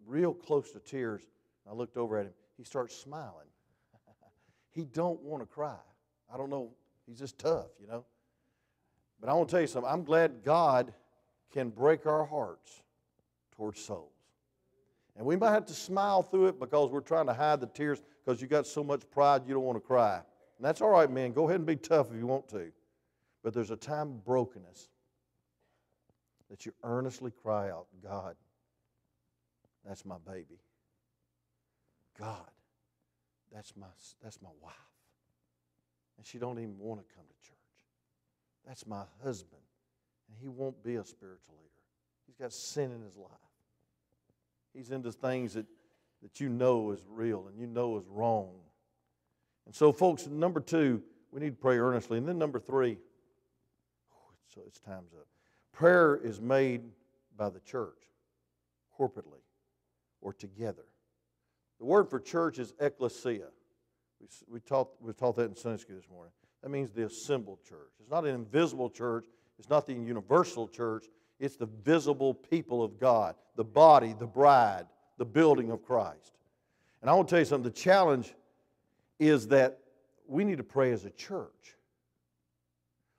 real 0.06 0.32
close 0.32 0.70
to 0.70 0.78
tears, 0.78 1.22
I 1.68 1.74
looked 1.74 1.96
over 1.96 2.16
at 2.18 2.26
him, 2.26 2.32
he 2.58 2.64
starts 2.64 2.94
smiling. 2.94 3.46
he 4.70 4.84
don't 4.84 5.22
want 5.22 5.42
to 5.42 5.46
cry. 5.46 5.78
I 6.32 6.36
don't 6.36 6.50
know, 6.50 6.72
he's 7.06 7.18
just 7.18 7.38
tough, 7.38 7.70
you 7.80 7.86
know. 7.86 8.04
But 9.20 9.30
I 9.30 9.32
want 9.32 9.48
to 9.48 9.52
tell 9.52 9.60
you 9.62 9.66
something. 9.66 9.90
I'm 9.90 10.04
glad 10.04 10.44
God 10.44 10.92
can 11.52 11.70
break 11.70 12.04
our 12.04 12.26
hearts 12.26 12.82
towards 13.56 13.80
souls. 13.80 14.12
And 15.16 15.26
we 15.26 15.34
might 15.34 15.50
have 15.50 15.66
to 15.66 15.74
smile 15.74 16.22
through 16.22 16.48
it 16.48 16.60
because 16.60 16.90
we're 16.90 17.00
trying 17.00 17.26
to 17.26 17.32
hide 17.32 17.60
the 17.60 17.66
tears 17.66 18.00
because 18.24 18.40
you 18.40 18.46
got 18.46 18.66
so 18.66 18.84
much 18.84 19.08
pride 19.10 19.42
you 19.46 19.54
don't 19.54 19.64
want 19.64 19.76
to 19.76 19.86
cry. 19.86 20.16
And 20.16 20.64
that's 20.64 20.80
all 20.80 20.90
right, 20.90 21.10
man. 21.10 21.32
Go 21.32 21.48
ahead 21.48 21.56
and 21.56 21.66
be 21.66 21.76
tough 21.76 22.10
if 22.12 22.16
you 22.16 22.26
want 22.26 22.48
to. 22.50 22.70
But 23.42 23.54
there's 23.54 23.70
a 23.70 23.76
time 23.76 24.08
of 24.08 24.24
brokenness 24.24 24.88
that 26.50 26.66
you 26.66 26.72
earnestly 26.84 27.30
cry 27.30 27.70
out, 27.70 27.86
God, 28.02 28.36
that's 29.86 30.04
my 30.04 30.16
baby. 30.26 30.60
God, 32.18 32.50
that's 33.52 33.76
my, 33.76 33.86
that's 34.22 34.42
my 34.42 34.50
wife. 34.62 34.74
And 36.16 36.26
she 36.26 36.38
don't 36.38 36.58
even 36.58 36.78
want 36.78 37.00
to 37.00 37.14
come 37.14 37.24
to 37.24 37.48
church. 37.48 37.56
That's 38.66 38.86
my 38.86 39.02
husband. 39.22 39.62
And 40.28 40.36
he 40.40 40.48
won't 40.48 40.82
be 40.82 40.96
a 40.96 41.04
spiritual 41.04 41.54
leader. 41.56 41.68
He's 42.26 42.36
got 42.36 42.52
sin 42.52 42.92
in 42.92 43.02
his 43.02 43.16
life. 43.16 43.30
He's 44.74 44.90
into 44.90 45.12
things 45.12 45.54
that, 45.54 45.66
that 46.22 46.40
you 46.40 46.48
know 46.48 46.90
is 46.90 47.00
real 47.08 47.46
and 47.48 47.58
you 47.58 47.66
know 47.66 47.96
is 47.96 48.04
wrong. 48.08 48.54
And 49.66 49.74
so, 49.74 49.92
folks, 49.92 50.26
number 50.26 50.60
two, 50.60 51.02
we 51.30 51.40
need 51.40 51.50
to 51.50 51.56
pray 51.56 51.78
earnestly. 51.78 52.18
And 52.18 52.28
then 52.28 52.38
number 52.38 52.58
three, 52.58 52.98
so 54.54 54.62
it's 54.66 54.80
time's 54.80 55.12
up. 55.14 55.26
Prayer 55.72 56.16
is 56.16 56.40
made 56.40 56.82
by 57.36 57.48
the 57.48 57.60
church, 57.60 58.02
corporately 58.98 59.42
or 60.20 60.32
together. 60.32 60.84
The 61.78 61.84
word 61.84 62.08
for 62.08 62.18
church 62.18 62.58
is 62.58 62.74
ecclesia. 62.80 63.48
We, 64.20 64.26
we, 64.48 64.60
taught, 64.60 64.90
we 65.00 65.12
taught 65.12 65.36
that 65.36 65.44
in 65.44 65.56
Sunday 65.56 65.78
school 65.78 65.96
this 65.96 66.08
morning. 66.10 66.32
That 66.62 66.70
means 66.70 66.90
the 66.90 67.06
assembled 67.06 67.62
church. 67.64 67.92
It's 68.00 68.10
not 68.10 68.24
an 68.24 68.34
invisible 68.34 68.90
church, 68.90 69.26
it's 69.58 69.70
not 69.70 69.86
the 69.86 69.94
universal 69.94 70.66
church, 70.66 71.06
it's 71.38 71.56
the 71.56 71.68
visible 71.84 72.34
people 72.34 72.82
of 72.82 72.98
God, 72.98 73.36
the 73.56 73.64
body, 73.64 74.14
the 74.18 74.26
bride, 74.26 74.86
the 75.18 75.24
building 75.24 75.70
of 75.70 75.84
Christ. 75.84 76.32
And 77.00 77.08
I 77.08 77.14
want 77.14 77.28
to 77.28 77.32
tell 77.32 77.38
you 77.38 77.44
something 77.44 77.70
the 77.70 77.76
challenge 77.76 78.34
is 79.20 79.48
that 79.48 79.78
we 80.26 80.44
need 80.44 80.58
to 80.58 80.64
pray 80.64 80.92
as 80.92 81.04
a 81.04 81.10
church. 81.10 81.76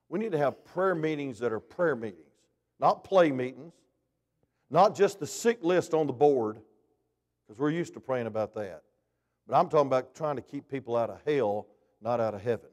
We 0.09 0.19
need 0.19 0.31
to 0.33 0.37
have 0.37 0.65
prayer 0.65 0.95
meetings 0.95 1.39
that 1.39 1.53
are 1.53 1.59
prayer 1.59 1.95
meetings, 1.95 2.33
not 2.79 3.03
play 3.03 3.31
meetings, 3.31 3.73
not 4.69 4.95
just 4.95 5.19
the 5.19 5.27
sick 5.27 5.59
list 5.61 5.93
on 5.93 6.07
the 6.07 6.13
board, 6.13 6.59
because 7.49 7.59
we're 7.59 7.71
used 7.71 7.95
to 7.95 7.99
praying 7.99 8.27
about 8.27 8.53
that. 8.53 8.83
But 9.47 9.55
I'm 9.55 9.69
talking 9.69 9.87
about 9.87 10.13
trying 10.13 10.35
to 10.35 10.41
keep 10.43 10.69
people 10.69 10.95
out 10.95 11.09
of 11.09 11.19
hell, 11.25 11.65
not 11.99 12.19
out 12.19 12.35
of 12.35 12.43
heaven. 12.43 12.69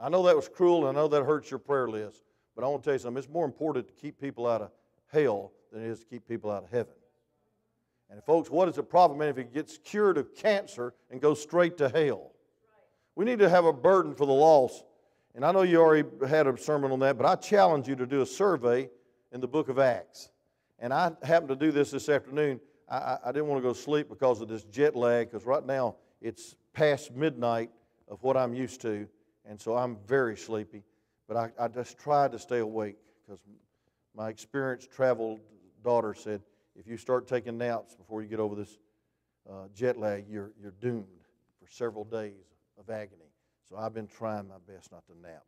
I 0.00 0.08
know 0.08 0.22
that 0.22 0.36
was 0.36 0.48
cruel, 0.48 0.86
and 0.86 0.96
I 0.96 1.00
know 1.00 1.08
that 1.08 1.24
hurts 1.24 1.50
your 1.50 1.58
prayer 1.58 1.88
list, 1.88 2.22
but 2.54 2.62
I 2.62 2.68
want 2.68 2.84
to 2.84 2.86
tell 2.86 2.94
you 2.94 3.00
something. 3.00 3.18
It's 3.18 3.28
more 3.28 3.44
important 3.44 3.88
to 3.88 3.94
keep 3.94 4.20
people 4.20 4.46
out 4.46 4.62
of 4.62 4.70
hell 5.12 5.50
than 5.72 5.82
it 5.82 5.88
is 5.88 6.00
to 6.00 6.06
keep 6.06 6.28
people 6.28 6.52
out 6.52 6.62
of 6.62 6.70
heaven. 6.70 6.94
And 8.10 8.22
folks, 8.22 8.48
what 8.48 8.68
is 8.68 8.76
the 8.76 8.84
problem 8.84 9.20
if 9.22 9.36
he 9.38 9.42
gets 9.42 9.76
cured 9.78 10.16
of 10.16 10.32
cancer 10.36 10.94
and 11.10 11.20
goes 11.20 11.42
straight 11.42 11.76
to 11.78 11.88
hell? 11.88 12.30
We 13.16 13.24
need 13.24 13.40
to 13.40 13.48
have 13.48 13.64
a 13.64 13.72
burden 13.72 14.14
for 14.14 14.24
the 14.24 14.32
lost. 14.32 14.84
And 15.34 15.44
I 15.44 15.50
know 15.50 15.62
you 15.62 15.80
already 15.80 16.08
had 16.28 16.46
a 16.46 16.56
sermon 16.56 16.92
on 16.92 17.00
that, 17.00 17.18
but 17.18 17.26
I 17.26 17.34
challenge 17.34 17.88
you 17.88 17.96
to 17.96 18.06
do 18.06 18.22
a 18.22 18.26
survey 18.26 18.88
in 19.32 19.40
the 19.40 19.48
book 19.48 19.68
of 19.68 19.80
Acts. 19.80 20.30
And 20.78 20.94
I 20.94 21.10
happened 21.24 21.48
to 21.48 21.56
do 21.56 21.72
this 21.72 21.90
this 21.90 22.08
afternoon. 22.08 22.60
I, 22.88 23.18
I 23.24 23.32
didn't 23.32 23.48
want 23.48 23.62
to 23.62 23.68
go 23.68 23.72
to 23.72 23.78
sleep 23.78 24.08
because 24.08 24.40
of 24.40 24.48
this 24.48 24.64
jet 24.64 24.94
lag, 24.94 25.30
because 25.30 25.46
right 25.46 25.64
now 25.64 25.96
it's 26.20 26.56
past 26.72 27.14
midnight 27.14 27.70
of 28.08 28.22
what 28.22 28.36
I'm 28.36 28.54
used 28.54 28.80
to, 28.82 29.08
and 29.44 29.60
so 29.60 29.76
I'm 29.76 29.96
very 30.06 30.36
sleepy. 30.36 30.82
But 31.26 31.36
I, 31.36 31.64
I 31.64 31.68
just 31.68 31.98
tried 31.98 32.32
to 32.32 32.38
stay 32.38 32.58
awake 32.58 32.96
because 33.24 33.40
my 34.14 34.28
experienced 34.28 34.90
traveled 34.90 35.40
daughter 35.82 36.14
said, 36.14 36.42
if 36.76 36.86
you 36.86 36.96
start 36.96 37.26
taking 37.28 37.56
naps 37.56 37.94
before 37.94 38.22
you 38.22 38.28
get 38.28 38.40
over 38.40 38.54
this 38.54 38.78
uh, 39.48 39.68
jet 39.74 39.98
lag, 39.98 40.26
you're, 40.28 40.52
you're 40.60 40.74
doomed 40.80 41.06
for 41.60 41.70
several 41.70 42.04
days 42.04 42.44
of 42.78 42.90
agony. 42.90 43.30
So 43.68 43.76
I've 43.76 43.94
been 43.94 44.06
trying 44.06 44.48
my 44.48 44.56
best 44.66 44.92
not 44.92 45.06
to 45.06 45.18
nap. 45.18 45.44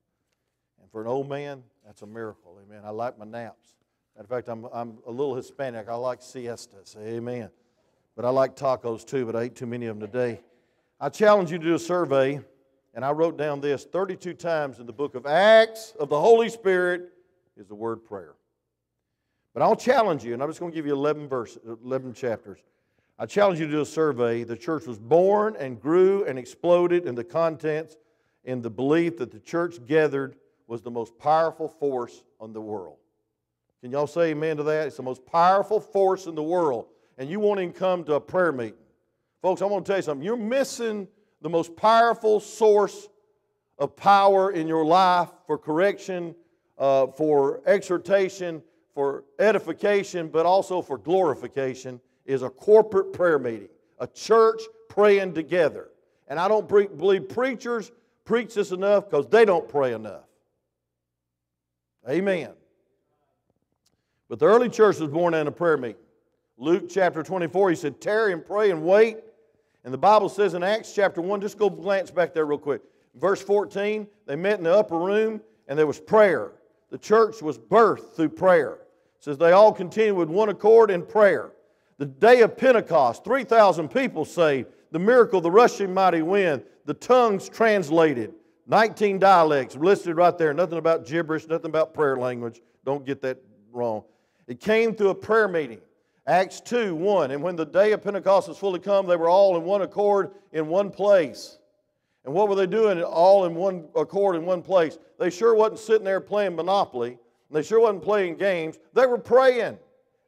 And 0.81 0.91
for 0.91 1.01
an 1.03 1.09
old 1.09 1.29
man, 1.29 1.63
that's 1.85 2.03
a 2.03 2.07
miracle. 2.07 2.59
Amen. 2.65 2.83
I 2.85 2.91
like 2.91 3.19
my 3.19 3.25
naps. 3.25 3.75
Of 4.19 4.29
fact, 4.29 4.49
I'm, 4.49 4.67
I'm 4.73 4.99
a 5.07 5.11
little 5.11 5.35
Hispanic. 5.35 5.89
I 5.89 5.95
like 5.95 6.23
siestas. 6.23 6.97
Amen. 6.99 7.51
But 8.17 8.25
I 8.25 8.31
like 8.31 8.57
tacos 8.57 9.07
too, 9.07 9.27
but 9.27 9.37
I 9.37 9.43
ate 9.43 9.55
too 9.55 9.67
many 9.67 9.87
of 9.87 9.99
them 9.99 10.11
today. 10.11 10.41
I 10.99 11.11
challenge 11.11 11.53
you 11.53 11.59
to 11.59 11.65
do 11.65 11.75
a 11.75 11.79
survey, 11.79 12.41
and 12.95 13.05
I 13.05 13.11
wrote 13.11 13.37
down 13.37 13.61
this 13.61 13.85
32 13.85 14.33
times 14.33 14.79
in 14.79 14.87
the 14.87 14.93
book 14.93 15.15
of 15.15 15.27
Acts 15.27 15.93
of 16.01 16.09
the 16.09 16.19
Holy 16.19 16.49
Spirit 16.49 17.13
is 17.59 17.67
the 17.67 17.75
word 17.75 18.05
prayer. 18.05 18.35
But 19.53 19.63
I'll 19.63 19.77
challenge 19.77 20.25
you, 20.25 20.33
and 20.33 20.43
I'm 20.43 20.49
just 20.49 20.61
going 20.61 20.73
to 20.73 20.77
give 20.77 20.87
you 20.87 20.95
11 20.95 21.29
verses, 21.29 21.59
11 21.85 22.15
chapters. 22.15 22.61
I 23.19 23.27
challenge 23.27 23.61
you 23.61 23.67
to 23.67 23.73
do 23.73 23.81
a 23.83 23.87
survey. 23.87 24.45
The 24.45 24.57
church 24.57 24.87
was 24.87 24.99
born 24.99 25.57
and 25.59 25.81
grew 25.81 26.25
and 26.25 26.39
exploded 26.39 27.07
in 27.07 27.15
the 27.15 27.25
contents 27.25 27.97
in 28.45 28.63
the 28.63 28.71
belief 28.71 29.19
that 29.19 29.31
the 29.31 29.41
church 29.41 29.77
gathered 29.87 30.37
was 30.67 30.81
the 30.81 30.91
most 30.91 31.19
powerful 31.19 31.69
force 31.69 32.25
on 32.41 32.55
the 32.55 32.61
world. 32.61 32.97
Can 33.83 33.93
y'all 33.93 34.07
say 34.07 34.31
amen 34.31 34.57
to 34.57 34.63
that? 34.65 34.87
It's 34.87 34.97
the 34.97 35.03
most 35.03 35.25
powerful 35.27 35.81
force 35.81 36.27
in 36.27 36.35
the 36.35 36.43
world. 36.43 36.87
And 37.19 37.31
you 37.31 37.41
won't 37.41 37.61
even 37.61 37.73
come 37.73 38.05
to 38.05 38.15
a 38.15 38.21
prayer 38.21 38.53
meeting. 38.53 38.79
Folks, 39.43 39.61
I'm 39.61 39.69
going 39.69 39.85
to 39.85 39.87
tell 39.87 39.97
you 39.97 40.03
something. 40.03 40.25
You're 40.25 40.37
missing 40.37 41.09
the 41.43 41.49
most 41.49 41.77
powerful 41.77 42.41
source 42.41 43.09
of 43.79 43.95
power 43.97 44.53
in 44.53 44.67
your 44.67 44.85
life 44.85 45.29
for 45.47 45.59
correction, 45.59 46.35
uh, 46.79 47.07
for 47.09 47.61
exhortation, 47.67 48.63
for 48.95 49.25
edification, 49.39 50.29
but 50.29 50.47
also 50.47 50.81
for 50.81 50.99
glorification 50.99 52.01
is 52.25 52.43
a 52.43 52.51
corporate 52.51 53.13
prayer 53.13 53.39
meeting, 53.39 53.69
a 53.99 54.07
church 54.07 54.63
praying 54.89 55.35
together. 55.35 55.91
And 56.29 56.41
I 56.41 56.49
don't 56.49 56.69
pre- 56.69 56.89
believe 56.89 57.29
preachers 57.29 57.93
preach 58.25 58.55
this 58.55 58.73
enough 58.73 59.09
because 59.09 59.29
they 59.29 59.45
don't 59.45 59.69
pray 59.69 59.93
enough. 59.93 60.25
Amen. 62.09 62.53
But 64.29 64.39
the 64.39 64.47
early 64.47 64.69
church 64.69 64.99
was 64.99 65.11
born 65.11 65.35
in 65.35 65.47
a 65.47 65.53
prayer 65.53 65.77
meeting. 65.77 65.97
Luke 66.59 66.89
chapter 66.89 67.23
24, 67.23 67.71
he 67.71 67.77
said, 67.77 68.01
Tarry 68.01 68.33
and 68.33 68.45
pray 68.45 68.71
and 68.71 68.83
wait. 68.83 69.19
And 69.85 69.93
the 69.95 69.99
Bible 69.99 70.29
says 70.29 70.55
in 70.55 70.63
Acts 70.63 70.93
chapter 70.93 71.21
1, 71.21 71.41
just 71.41 71.59
go 71.59 71.71
glance 71.71 72.11
back 72.11 72.35
there 72.35 72.47
real 72.47 72.59
quick. 72.59 72.83
Verse 73.15 73.41
14, 73.41 74.07
they 74.27 74.37
met 74.37 74.59
in 74.59 74.65
the 74.65 74.75
upper 74.75 74.99
room 74.99 75.41
and 75.69 75.79
there 75.79 75.87
was 75.87 76.01
prayer. 76.01 76.53
The 76.91 76.99
church 76.99 77.43
was 77.43 77.59
birthed 77.59 78.15
through 78.15 78.31
prayer. 78.31 78.75
It 78.75 79.25
says 79.25 79.39
they 79.39 79.53
all 79.53 79.73
continued 79.73 80.17
with 80.17 80.29
one 80.29 80.49
accord 80.49 80.91
in 80.91 81.05
prayer. 81.05 81.53
The 81.99 82.07
day 82.07 82.41
of 82.41 82.57
Pentecost, 82.57 83.25
3,000 83.25 83.89
people 83.89 84.25
saved. 84.25 84.69
The 84.93 84.99
miracle, 84.99 85.41
the 85.41 85.51
rushing 85.51 85.93
mighty 85.93 86.23
wind, 86.23 86.63
the 86.85 86.95
tongues 86.95 87.49
translated. 87.49 88.33
19 88.67 89.19
dialects 89.19 89.77
listed 89.77 90.17
right 90.17 90.37
there. 90.37 90.53
Nothing 90.53 90.79
about 90.79 91.07
gibberish, 91.07 91.47
nothing 91.47 91.71
about 91.71 91.95
prayer 91.95 92.17
language. 92.17 92.61
Don't 92.85 93.05
get 93.05 93.23
that 93.23 93.39
wrong. 93.73 94.05
It 94.47 94.61
came 94.61 94.95
through 94.95 95.11
a 95.11 95.15
prayer 95.15 95.49
meeting. 95.49 95.81
Acts 96.27 96.61
2 96.61 96.95
1. 96.95 97.31
And 97.31 97.43
when 97.43 97.57
the 97.57 97.67
day 97.67 97.93
of 97.93 98.03
Pentecost 98.03 98.49
was 98.49 98.59
fully 98.59 98.81
come, 98.81 99.07
they 99.07 99.17
were 99.17 99.29
all 99.29 99.57
in 99.57 99.65
one 99.65 99.83
accord 99.83 100.33
in 100.53 100.67
one 100.67 100.91
place. 100.91 101.59
And 102.25 102.35
what 102.35 102.49
were 102.49 102.57
they 102.57 102.67
doing 102.67 103.01
all 103.03 103.45
in 103.45 103.55
one 103.55 103.85
accord 103.95 104.35
in 104.35 104.45
one 104.45 104.63
place? 104.63 104.99
They 105.19 105.31
sure 105.31 105.55
wasn't 105.55 105.79
sitting 105.79 106.05
there 106.05 106.21
playing 106.21 106.57
Monopoly. 106.57 107.19
They 107.51 107.63
sure 107.63 107.81
wasn't 107.81 108.03
playing 108.03 108.37
games. 108.37 108.79
They 108.93 109.07
were 109.07 109.19
praying. 109.19 109.79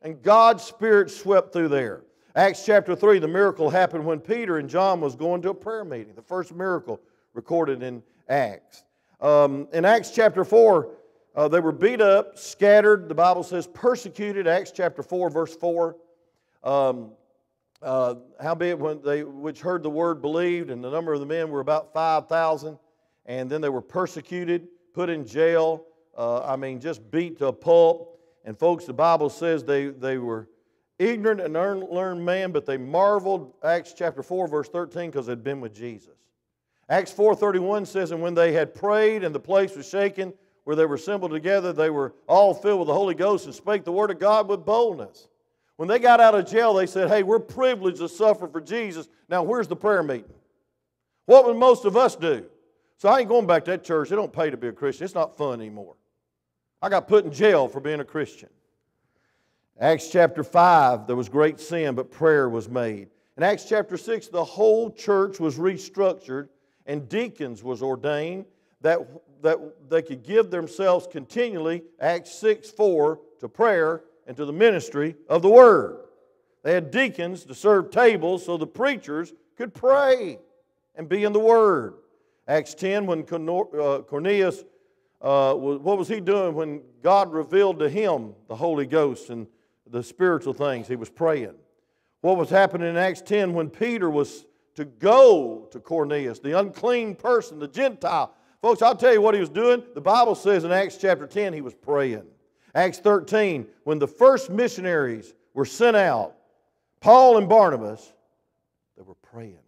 And 0.03 0.23
God's 0.23 0.63
Spirit 0.63 1.11
swept 1.11 1.53
through 1.53 1.69
there. 1.69 2.03
Acts 2.37 2.65
chapter 2.65 2.95
3, 2.95 3.19
the 3.19 3.27
miracle 3.27 3.69
happened 3.69 4.07
when 4.07 4.21
Peter 4.21 4.59
and 4.59 4.71
John 4.71 5.01
was 5.01 5.17
going 5.17 5.43
to 5.43 5.51
a 5.51 5.55
prayer 5.55 5.85
meeting. 5.85 6.15
The 6.15 6.23
first 6.23 6.55
miracle 6.55 7.01
recorded 7.35 7.83
in 7.83 8.01
Acts. 8.29 8.85
Um, 9.21 9.67
in 9.73 9.85
Acts 9.85 10.13
chapter 10.13 10.45
4, 10.45 10.89
uh, 11.35 11.49
they 11.49 11.61
were 11.61 11.73
beat 11.73 12.01
up, 12.01 12.39
scattered, 12.39 13.09
the 13.09 13.15
Bible 13.15 13.43
says 13.43 13.67
persecuted, 13.67 14.47
Acts 14.47 14.73
chapter 14.73 15.03
4, 15.03 15.31
verse 15.31 15.55
4. 15.57 15.97
Um, 16.65 17.13
uh, 17.81 18.17
howbeit, 18.41 18.79
when 18.79 19.01
they 19.03 19.23
which 19.23 19.61
heard 19.61 19.83
the 19.83 19.91
word 19.91 20.21
believed, 20.21 20.71
and 20.71 20.83
the 20.83 20.91
number 20.91 21.13
of 21.13 21.21
the 21.21 21.27
men 21.27 21.51
were 21.51 21.61
about 21.61 21.93
5,000, 21.93 22.79
and 23.27 23.49
then 23.49 23.61
they 23.61 23.69
were 23.69 23.83
persecuted, 23.83 24.67
put 24.95 25.09
in 25.09 25.25
jail, 25.25 25.85
uh, 26.17 26.43
I 26.43 26.57
mean, 26.57 26.81
just 26.81 27.09
beat 27.11 27.39
to 27.39 27.47
a 27.47 27.53
pulp. 27.53 28.19
And 28.45 28.59
folks, 28.59 28.85
the 28.85 28.93
Bible 28.93 29.31
says 29.31 29.63
they, 29.63 29.87
they 29.87 30.19
were 30.19 30.49
ignorant 30.99 31.41
and 31.41 31.57
unlearned 31.57 32.25
men, 32.25 32.51
but 32.51 32.67
they 32.67 32.77
marveled, 32.77 33.55
Acts 33.63 33.95
chapter 33.97 34.23
4, 34.23 34.49
verse 34.49 34.69
13, 34.69 35.11
because 35.11 35.27
they'd 35.27 35.45
been 35.45 35.61
with 35.61 35.75
Jesus. 35.75 36.17
Acts 36.89 37.13
4.31 37.13 37.87
says, 37.87 38.11
And 38.11 38.23
when 38.23 38.35
they 38.35 38.53
had 38.53 38.75
prayed 38.75 39.23
and 39.23 39.35
the 39.35 39.41
place 39.41 39.77
was 39.77 39.89
shaken, 39.89 40.33
where 40.69 40.77
they 40.77 40.85
were 40.85 40.97
assembled 40.97 41.31
together, 41.31 41.73
they 41.73 41.89
were 41.89 42.13
all 42.27 42.53
filled 42.53 42.81
with 42.81 42.89
the 42.89 42.93
Holy 42.93 43.15
Ghost 43.15 43.47
and 43.47 43.55
spake 43.55 43.85
the 43.85 43.91
word 43.91 44.11
of 44.11 44.19
God 44.19 44.51
with 44.51 44.67
boldness. 44.67 45.27
When 45.77 45.89
they 45.89 45.99
got 45.99 46.21
out 46.21 46.35
of 46.35 46.47
jail, 46.47 46.75
they 46.75 46.85
said, 46.85 47.09
Hey, 47.09 47.23
we're 47.23 47.39
privileged 47.39 48.01
to 48.01 48.09
suffer 48.11 48.47
for 48.47 48.61
Jesus. 48.61 49.09
Now, 49.31 49.43
where's 49.43 49.67
the 49.67 49.77
prayer 49.77 50.03
meeting? 50.03 50.35
What 51.25 51.47
would 51.47 51.57
most 51.57 51.87
of 51.87 51.97
us 51.97 52.17
do? 52.17 52.45
So 52.99 53.09
I 53.09 53.21
ain't 53.21 53.31
going 53.31 53.47
back 53.47 53.65
to 53.65 53.71
that 53.71 53.83
church. 53.83 54.13
It 54.13 54.17
don't 54.17 54.31
pay 54.31 54.51
to 54.51 54.59
be 54.59 54.69
a 54.69 54.73
Christian. 54.73 55.07
It's 55.07 55.15
not 55.15 55.39
fun 55.39 55.59
anymore. 55.59 55.97
I 56.83 56.91
got 56.91 57.09
put 57.09 57.25
in 57.25 57.33
jail 57.33 57.67
for 57.67 57.81
being 57.81 58.01
a 58.01 58.05
Christian. 58.05 58.51
Acts 59.81 60.11
chapter 60.11 60.45
5, 60.45 61.07
there 61.07 61.17
was 61.17 61.31
great 61.31 61.61
sin, 61.61 61.95
but 61.95 62.11
prayer 62.11 62.51
was 62.51 62.69
made. 62.69 63.09
In 63.39 63.43
Acts 63.43 63.65
chapter 63.65 63.97
6, 63.97 64.29
the 64.29 64.45
whole 64.45 64.91
church 64.91 65.41
was 65.41 65.57
restructured 65.57 66.51
and 66.85 67.09
deacons 67.09 67.65
was 67.65 67.81
ordained 67.81 68.45
that, 68.83 69.01
that 69.43 69.59
they 69.89 70.03
could 70.03 70.23
give 70.23 70.51
themselves 70.51 71.07
continually, 71.11 71.83
Acts 72.01 72.33
6 72.35 72.71
4, 72.71 73.21
to 73.41 73.49
prayer 73.49 74.03
and 74.27 74.37
to 74.37 74.45
the 74.45 74.53
ministry 74.53 75.17
of 75.29 75.43
the 75.43 75.49
word. 75.49 76.01
They 76.63 76.75
had 76.75 76.91
deacons 76.91 77.45
to 77.45 77.55
serve 77.55 77.91
tables 77.91 78.45
so 78.45 78.57
the 78.57 78.67
preachers 78.67 79.33
could 79.57 79.75
pray 79.75 80.39
and 80.95 81.09
be 81.09 81.25
in 81.25 81.33
the 81.33 81.39
word. 81.39 81.95
Acts 82.47 82.75
10, 82.75 83.07
when 83.07 83.21
uh, 83.21 83.99
Cornelius 84.01 84.65
uh, 85.21 85.53
what 85.55 85.99
was 85.99 86.07
he 86.07 86.21
doing 86.21 86.55
when 86.55 86.81
God 87.03 87.33
revealed 87.33 87.81
to 87.81 87.89
him 87.89 88.35
the 88.47 88.55
Holy 88.55 88.87
Ghost 88.87 89.31
and 89.31 89.49
the 89.91 90.03
spiritual 90.03 90.53
things? 90.53 90.87
He 90.87 90.97
was 90.97 91.11
praying. 91.11 91.55
What 92.21 92.37
was 92.37 92.51
happening 92.51 92.89
in 92.89 92.97
Acts 92.97 93.23
10 93.23 93.53
when 93.53 93.69
Peter 93.69 94.11
was 94.11 94.47
to 94.77 94.85
go 94.85 95.69
to 95.73 95.81
Cornelius, 95.81 96.39
the 96.39 96.59
unclean 96.59 97.17
person, 97.17 97.59
the 97.59 97.67
Gentile? 97.67 98.33
Folks, 98.61 98.83
I'll 98.83 98.97
tell 98.97 99.13
you 99.13 99.21
what 99.21 99.35
he 99.35 99.41
was 99.41 99.49
doing. 99.49 99.83
The 99.95 100.01
Bible 100.01 100.35
says 100.35 100.65
in 100.65 100.73
Acts 100.73 100.97
chapter 100.97 101.27
10 101.27 101.53
he 101.53 101.61
was 101.61 101.75
praying. 101.75 102.25
Acts 102.75 102.99
13, 102.99 103.67
when 103.85 103.99
the 103.99 104.09
first 104.09 104.51
missionaries 104.51 105.35
were 105.55 105.65
sent 105.65 105.97
out, 105.97 106.35
Paul 107.01 107.39
and 107.39 107.49
Barnabas, 107.49 108.13
they 108.97 109.03
were 109.03 109.15
praying. 109.15 109.59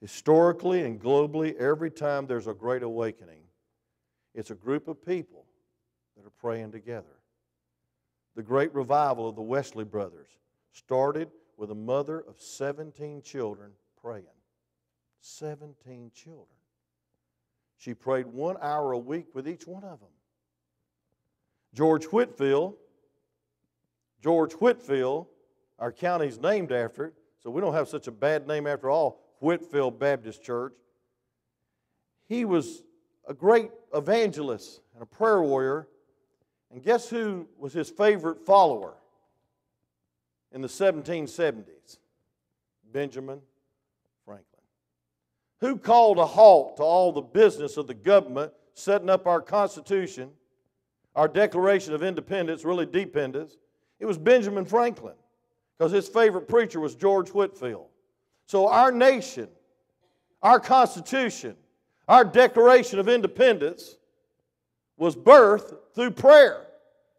Historically 0.00 0.82
and 0.82 1.00
globally, 1.00 1.56
every 1.56 1.90
time 1.90 2.26
there's 2.26 2.46
a 2.46 2.54
great 2.54 2.82
awakening, 2.82 3.42
it's 4.34 4.50
a 4.50 4.54
group 4.54 4.86
of 4.86 5.04
people 5.04 5.46
that 6.16 6.26
are 6.26 6.30
praying 6.38 6.72
together. 6.72 7.06
The 8.34 8.42
great 8.42 8.74
revival 8.74 9.28
of 9.28 9.34
the 9.34 9.42
Wesley 9.42 9.84
brothers 9.84 10.28
started 10.72 11.30
with 11.56 11.70
a 11.70 11.74
mother 11.74 12.20
of 12.28 12.38
17 12.38 13.22
children 13.22 13.72
praying. 14.00 14.24
17 15.20 16.10
children. 16.14 16.55
She 17.76 17.94
prayed 17.94 18.26
one 18.26 18.56
hour 18.60 18.92
a 18.92 18.98
week 18.98 19.26
with 19.34 19.48
each 19.48 19.66
one 19.66 19.84
of 19.84 20.00
them. 20.00 20.08
George 21.74 22.04
Whitefield, 22.06 22.74
George 24.22 24.54
Whitefield, 24.54 25.26
our 25.78 25.92
county's 25.92 26.40
named 26.40 26.72
after 26.72 27.04
it, 27.04 27.14
so 27.42 27.50
we 27.50 27.60
don't 27.60 27.74
have 27.74 27.88
such 27.88 28.06
a 28.06 28.12
bad 28.12 28.46
name 28.46 28.66
after 28.66 28.90
all, 28.90 29.20
Whitfield 29.40 29.98
Baptist 29.98 30.42
Church. 30.42 30.72
He 32.26 32.44
was 32.44 32.82
a 33.28 33.34
great 33.34 33.70
evangelist 33.94 34.80
and 34.94 35.02
a 35.02 35.06
prayer 35.06 35.42
warrior. 35.42 35.88
And 36.72 36.82
guess 36.82 37.08
who 37.08 37.46
was 37.58 37.72
his 37.72 37.88
favorite 37.88 38.44
follower 38.44 38.94
in 40.52 40.60
the 40.60 40.68
1770s? 40.68 41.98
Benjamin. 42.92 43.40
Who 45.60 45.78
called 45.78 46.18
a 46.18 46.26
halt 46.26 46.76
to 46.76 46.82
all 46.82 47.12
the 47.12 47.22
business 47.22 47.76
of 47.76 47.86
the 47.86 47.94
government 47.94 48.52
setting 48.74 49.08
up 49.08 49.26
our 49.26 49.40
Constitution, 49.40 50.30
our 51.14 51.28
Declaration 51.28 51.94
of 51.94 52.02
Independence, 52.02 52.64
really 52.64 52.86
dependence? 52.86 53.56
It 53.98 54.06
was 54.06 54.18
Benjamin 54.18 54.66
Franklin 54.66 55.14
because 55.76 55.92
his 55.92 56.08
favorite 56.08 56.48
preacher 56.48 56.80
was 56.80 56.94
George 56.94 57.30
Whitefield. 57.30 57.86
So 58.46 58.68
our 58.68 58.92
nation, 58.92 59.48
our 60.42 60.60
Constitution, 60.60 61.56
our 62.06 62.24
Declaration 62.24 62.98
of 62.98 63.08
Independence 63.08 63.96
was 64.96 65.16
birthed 65.16 65.76
through 65.94 66.12
prayer 66.12 66.66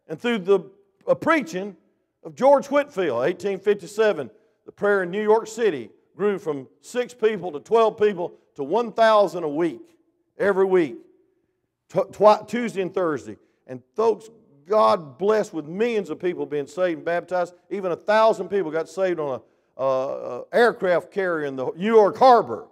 and 0.08 0.20
through 0.20 0.38
the 0.38 0.60
uh, 1.06 1.14
preaching 1.14 1.76
of 2.24 2.34
George 2.34 2.66
Whitefield, 2.66 3.18
1857. 3.18 4.30
The 4.66 4.72
prayer 4.72 5.02
in 5.02 5.10
New 5.10 5.22
York 5.22 5.46
City 5.46 5.90
grew 6.18 6.36
from 6.36 6.66
six 6.80 7.14
people 7.14 7.52
to 7.52 7.60
12 7.60 7.96
people 7.96 8.34
to 8.56 8.64
1,000 8.64 9.44
a 9.44 9.48
week, 9.48 9.80
every 10.36 10.66
week, 10.66 10.96
Tuesday 12.48 12.82
and 12.82 12.92
Thursday. 12.92 13.36
And 13.68 13.80
folks, 13.94 14.28
God 14.66 15.16
blessed 15.16 15.54
with 15.54 15.66
millions 15.66 16.10
of 16.10 16.18
people 16.18 16.44
being 16.44 16.66
saved 16.66 16.98
and 16.98 17.04
baptized. 17.04 17.54
Even 17.70 17.92
a 17.92 17.96
thousand 17.96 18.48
people 18.48 18.70
got 18.72 18.88
saved 18.88 19.20
on 19.20 19.36
an 19.36 19.40
uh, 19.78 20.40
aircraft 20.52 21.12
carrier 21.12 21.46
in 21.46 21.54
the 21.54 21.70
New 21.76 21.94
York 21.94 22.18
Harbor. 22.18 22.66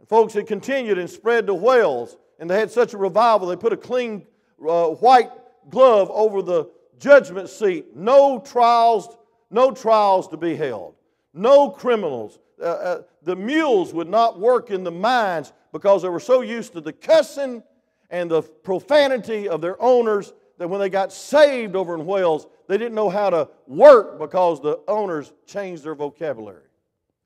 And 0.00 0.08
folks, 0.08 0.34
it 0.34 0.46
continued 0.46 0.98
and 0.98 1.08
spread 1.08 1.46
to 1.48 1.54
Wales, 1.54 2.16
and 2.40 2.48
they 2.50 2.58
had 2.58 2.70
such 2.70 2.94
a 2.94 2.98
revival, 2.98 3.46
they 3.46 3.56
put 3.56 3.74
a 3.74 3.76
clean 3.76 4.26
uh, 4.66 4.88
white 4.88 5.30
glove 5.68 6.10
over 6.10 6.40
the 6.40 6.70
judgment 6.98 7.50
seat. 7.50 7.94
No 7.94 8.40
trials, 8.40 9.14
no 9.50 9.72
trials 9.72 10.26
to 10.28 10.38
be 10.38 10.56
held. 10.56 10.94
No 11.34 11.70
criminals. 11.70 12.38
Uh, 12.62 12.66
uh, 12.66 13.02
the 13.22 13.34
mules 13.34 13.92
would 13.92 14.08
not 14.08 14.38
work 14.38 14.70
in 14.70 14.84
the 14.84 14.90
mines 14.90 15.52
because 15.72 16.02
they 16.02 16.08
were 16.08 16.20
so 16.20 16.42
used 16.42 16.72
to 16.72 16.80
the 16.80 16.92
cussing 16.92 17.62
and 18.10 18.30
the 18.30 18.42
profanity 18.42 19.48
of 19.48 19.60
their 19.60 19.80
owners 19.82 20.32
that 20.58 20.68
when 20.68 20.78
they 20.78 20.88
got 20.88 21.12
saved 21.12 21.74
over 21.74 21.94
in 21.94 22.06
Wales, 22.06 22.46
they 22.68 22.78
didn't 22.78 22.94
know 22.94 23.08
how 23.08 23.30
to 23.30 23.48
work 23.66 24.18
because 24.18 24.60
the 24.60 24.78
owners 24.86 25.32
changed 25.46 25.82
their 25.82 25.94
vocabulary. 25.94 26.62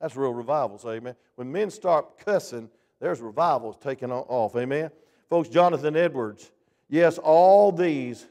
That's 0.01 0.15
real 0.15 0.33
revivals, 0.33 0.85
amen. 0.85 1.15
When 1.35 1.51
men 1.51 1.69
start 1.69 2.17
cussing, 2.19 2.69
there's 2.99 3.21
revivals 3.21 3.77
taking 3.79 4.11
off, 4.11 4.55
amen. 4.55 4.89
Folks, 5.29 5.49
Jonathan 5.49 5.95
Edwards, 5.95 6.51
yes, 6.89 7.17
all 7.17 7.71
these 7.71 8.25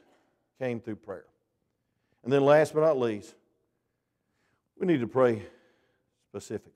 came 0.58 0.80
through 0.80 0.96
prayer. 0.96 1.26
And 2.24 2.32
then 2.32 2.44
last 2.44 2.74
but 2.74 2.80
not 2.80 2.98
least, 2.98 3.34
we 4.78 4.86
need 4.86 5.00
to 5.00 5.06
pray 5.06 5.42
specifically. 6.30 6.75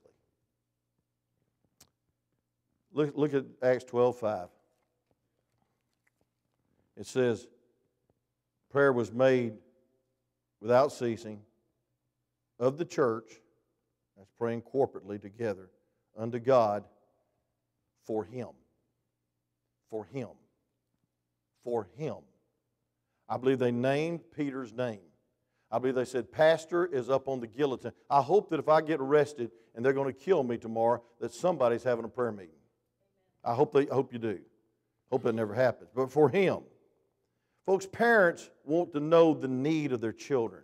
Look, 2.92 3.16
look 3.16 3.34
at 3.34 3.44
Acts 3.62 3.84
12 3.84 4.18
5. 4.18 4.48
It 6.96 7.06
says, 7.06 7.46
prayer 8.70 8.92
was 8.92 9.12
made 9.12 9.54
without 10.60 10.92
ceasing 10.92 11.40
of 12.58 12.76
the 12.76 12.84
church 12.84 13.40
that's 14.16 14.30
praying 14.38 14.62
corporately 14.62 15.20
together 15.20 15.70
unto 16.16 16.38
God 16.38 16.84
for 18.04 18.24
Him. 18.24 18.48
For 19.88 20.04
Him. 20.04 20.28
For 21.64 21.88
Him. 21.96 22.16
I 23.28 23.36
believe 23.36 23.58
they 23.58 23.72
named 23.72 24.20
Peter's 24.36 24.72
name. 24.72 25.00
I 25.70 25.78
believe 25.78 25.94
they 25.94 26.04
said, 26.04 26.32
Pastor 26.32 26.84
is 26.84 27.08
up 27.08 27.28
on 27.28 27.40
the 27.40 27.46
guillotine. 27.46 27.92
I 28.10 28.20
hope 28.22 28.50
that 28.50 28.58
if 28.58 28.68
I 28.68 28.80
get 28.80 29.00
arrested 29.00 29.52
and 29.74 29.84
they're 29.84 29.92
going 29.92 30.12
to 30.12 30.18
kill 30.18 30.42
me 30.42 30.58
tomorrow, 30.58 31.02
that 31.20 31.32
somebody's 31.32 31.84
having 31.84 32.04
a 32.04 32.08
prayer 32.08 32.32
meeting. 32.32 32.59
I 33.44 33.54
hope, 33.54 33.72
they, 33.72 33.88
I 33.88 33.94
hope 33.94 34.12
you 34.12 34.18
do. 34.18 34.38
Hope 35.10 35.22
that 35.24 35.34
never 35.34 35.54
happens. 35.54 35.90
But 35.94 36.12
for 36.12 36.28
him, 36.28 36.60
folks, 37.66 37.86
parents 37.86 38.50
want 38.64 38.92
to 38.92 39.00
know 39.00 39.34
the 39.34 39.48
need 39.48 39.92
of 39.92 40.00
their 40.00 40.12
children. 40.12 40.62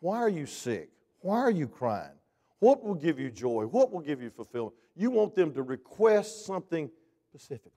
Why 0.00 0.18
are 0.18 0.28
you 0.28 0.46
sick? 0.46 0.90
Why 1.20 1.38
are 1.38 1.50
you 1.50 1.66
crying? 1.66 2.10
What 2.58 2.84
will 2.84 2.94
give 2.94 3.18
you 3.18 3.30
joy? 3.30 3.64
What 3.64 3.92
will 3.92 4.00
give 4.00 4.20
you 4.20 4.30
fulfillment? 4.30 4.74
You 4.94 5.10
want 5.10 5.34
them 5.34 5.52
to 5.54 5.62
request 5.62 6.46
something 6.46 6.90
specifically. 7.28 7.72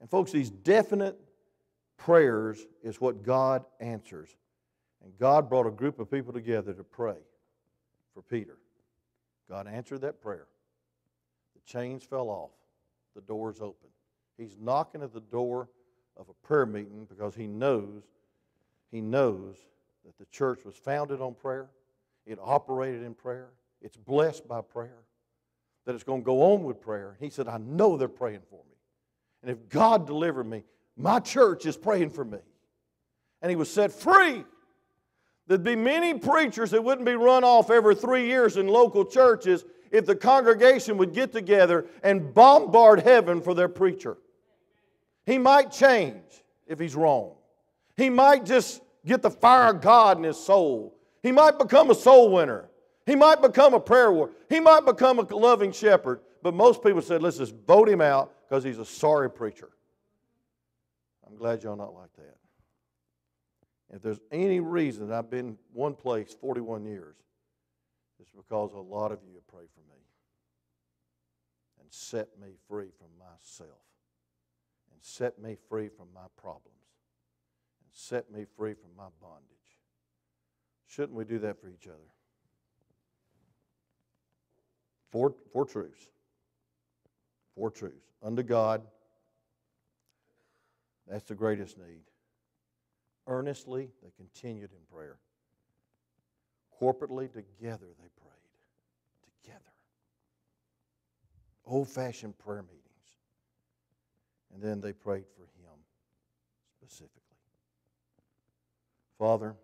And, 0.00 0.08
folks, 0.08 0.32
these 0.32 0.50
definite 0.50 1.18
prayers 1.96 2.66
is 2.82 3.00
what 3.00 3.22
God 3.22 3.64
answers. 3.80 4.34
And 5.02 5.12
God 5.18 5.48
brought 5.48 5.66
a 5.66 5.70
group 5.70 5.98
of 5.98 6.10
people 6.10 6.32
together 6.32 6.72
to 6.72 6.84
pray 6.84 7.16
for 8.14 8.22
Peter. 8.22 8.58
God 9.48 9.66
answered 9.66 10.02
that 10.02 10.20
prayer. 10.20 10.46
The 11.64 11.72
chains 11.72 12.04
fell 12.04 12.28
off. 12.28 12.50
the 13.14 13.20
door's 13.22 13.60
open. 13.60 13.88
He's 14.38 14.56
knocking 14.60 15.02
at 15.02 15.12
the 15.12 15.20
door 15.20 15.68
of 16.16 16.28
a 16.28 16.46
prayer 16.46 16.66
meeting 16.66 17.06
because 17.08 17.34
he 17.34 17.46
knows, 17.46 18.02
he 18.90 19.00
knows 19.00 19.56
that 20.04 20.16
the 20.18 20.26
church 20.26 20.64
was 20.64 20.76
founded 20.76 21.20
on 21.20 21.34
prayer, 21.34 21.68
it 22.26 22.38
operated 22.40 23.02
in 23.02 23.14
prayer, 23.14 23.50
it's 23.82 23.96
blessed 23.96 24.46
by 24.46 24.60
prayer, 24.60 25.02
that 25.84 25.94
it's 25.94 26.04
going 26.04 26.20
to 26.20 26.24
go 26.24 26.54
on 26.54 26.62
with 26.62 26.80
prayer. 26.80 27.16
He 27.20 27.30
said, 27.30 27.48
I 27.48 27.58
know 27.58 27.96
they're 27.96 28.08
praying 28.08 28.42
for 28.48 28.62
me. 28.64 28.76
And 29.42 29.50
if 29.50 29.68
God 29.68 30.06
delivered 30.06 30.46
me, 30.46 30.64
my 30.96 31.18
church 31.18 31.66
is 31.66 31.76
praying 31.76 32.10
for 32.10 32.24
me. 32.24 32.38
And 33.42 33.50
he 33.50 33.56
was 33.56 33.72
set 33.72 33.90
free. 33.90 34.44
There'd 35.46 35.64
be 35.64 35.76
many 35.76 36.14
preachers 36.14 36.70
that 36.70 36.84
wouldn't 36.84 37.06
be 37.06 37.14
run 37.14 37.42
off 37.42 37.70
every 37.70 37.94
three 37.94 38.26
years 38.26 38.56
in 38.56 38.68
local 38.68 39.04
churches 39.04 39.64
if 39.90 40.06
the 40.06 40.14
congregation 40.14 40.96
would 40.98 41.12
get 41.12 41.32
together 41.32 41.86
and 42.02 42.32
bombard 42.32 43.00
heaven 43.00 43.40
for 43.40 43.54
their 43.54 43.68
preacher. 43.68 44.16
He 45.26 45.38
might 45.38 45.70
change 45.70 46.24
if 46.66 46.78
he's 46.78 46.94
wrong. 46.94 47.34
He 47.96 48.10
might 48.10 48.44
just 48.44 48.82
get 49.04 49.22
the 49.22 49.30
fire 49.30 49.70
of 49.70 49.80
God 49.80 50.16
in 50.18 50.24
his 50.24 50.38
soul. 50.38 50.96
He 51.22 51.32
might 51.32 51.58
become 51.58 51.90
a 51.90 51.94
soul 51.94 52.32
winner. 52.32 52.68
He 53.06 53.16
might 53.16 53.42
become 53.42 53.74
a 53.74 53.80
prayer 53.80 54.12
warrior. 54.12 54.32
He 54.48 54.60
might 54.60 54.86
become 54.86 55.18
a 55.18 55.22
loving 55.22 55.72
shepherd. 55.72 56.20
But 56.42 56.54
most 56.54 56.82
people 56.82 57.02
said, 57.02 57.22
let's 57.22 57.38
just 57.38 57.54
vote 57.66 57.88
him 57.88 58.00
out 58.00 58.32
because 58.48 58.64
he's 58.64 58.78
a 58.78 58.84
sorry 58.84 59.30
preacher. 59.30 59.70
I'm 61.26 61.36
glad 61.36 61.62
y'all 61.62 61.76
not 61.76 61.94
like 61.94 62.12
that. 62.16 62.36
If 63.92 64.02
there's 64.02 64.20
any 64.30 64.60
reason 64.60 65.12
I've 65.12 65.30
been 65.30 65.58
one 65.72 65.94
place 65.94 66.36
41 66.40 66.84
years, 66.84 67.16
it's 68.20 68.30
because 68.30 68.72
a 68.72 68.78
lot 68.78 69.12
of 69.12 69.20
you 69.26 69.34
have 69.34 69.46
prayed 69.48 69.70
for 69.72 69.80
me 69.92 70.00
and 71.80 71.88
set 71.90 72.28
me 72.40 72.48
free 72.68 72.88
from 72.98 73.08
myself 73.18 73.80
and 74.92 75.02
set 75.02 75.40
me 75.40 75.56
free 75.68 75.88
from 75.88 76.08
my 76.14 76.26
problems 76.36 76.76
and 77.82 77.90
set 77.92 78.30
me 78.30 78.44
free 78.56 78.74
from 78.74 78.90
my 78.96 79.08
bondage. 79.20 79.46
Shouldn't 80.86 81.14
we 81.14 81.24
do 81.24 81.38
that 81.38 81.60
for 81.60 81.68
each 81.68 81.86
other? 81.86 81.96
Four, 85.10 85.34
four 85.52 85.64
truths. 85.64 86.10
Four 87.54 87.70
truths. 87.70 88.06
Unto 88.22 88.42
God, 88.42 88.82
that's 91.08 91.24
the 91.24 91.34
greatest 91.34 91.78
need. 91.78 92.02
Earnestly, 93.26 93.88
they 94.02 94.10
continued 94.16 94.70
in 94.72 94.96
prayer. 94.96 95.18
Corporately, 96.80 97.30
together, 97.30 97.86
they 97.98 98.08
prayed. 98.16 99.42
Together. 99.42 99.60
Old 101.66 101.88
fashioned 101.88 102.38
prayer 102.38 102.62
meetings. 102.62 102.84
And 104.54 104.62
then 104.62 104.80
they 104.80 104.92
prayed 104.92 105.26
for 105.36 105.42
him 105.42 105.78
specifically. 106.78 107.20
Father, 109.18 109.54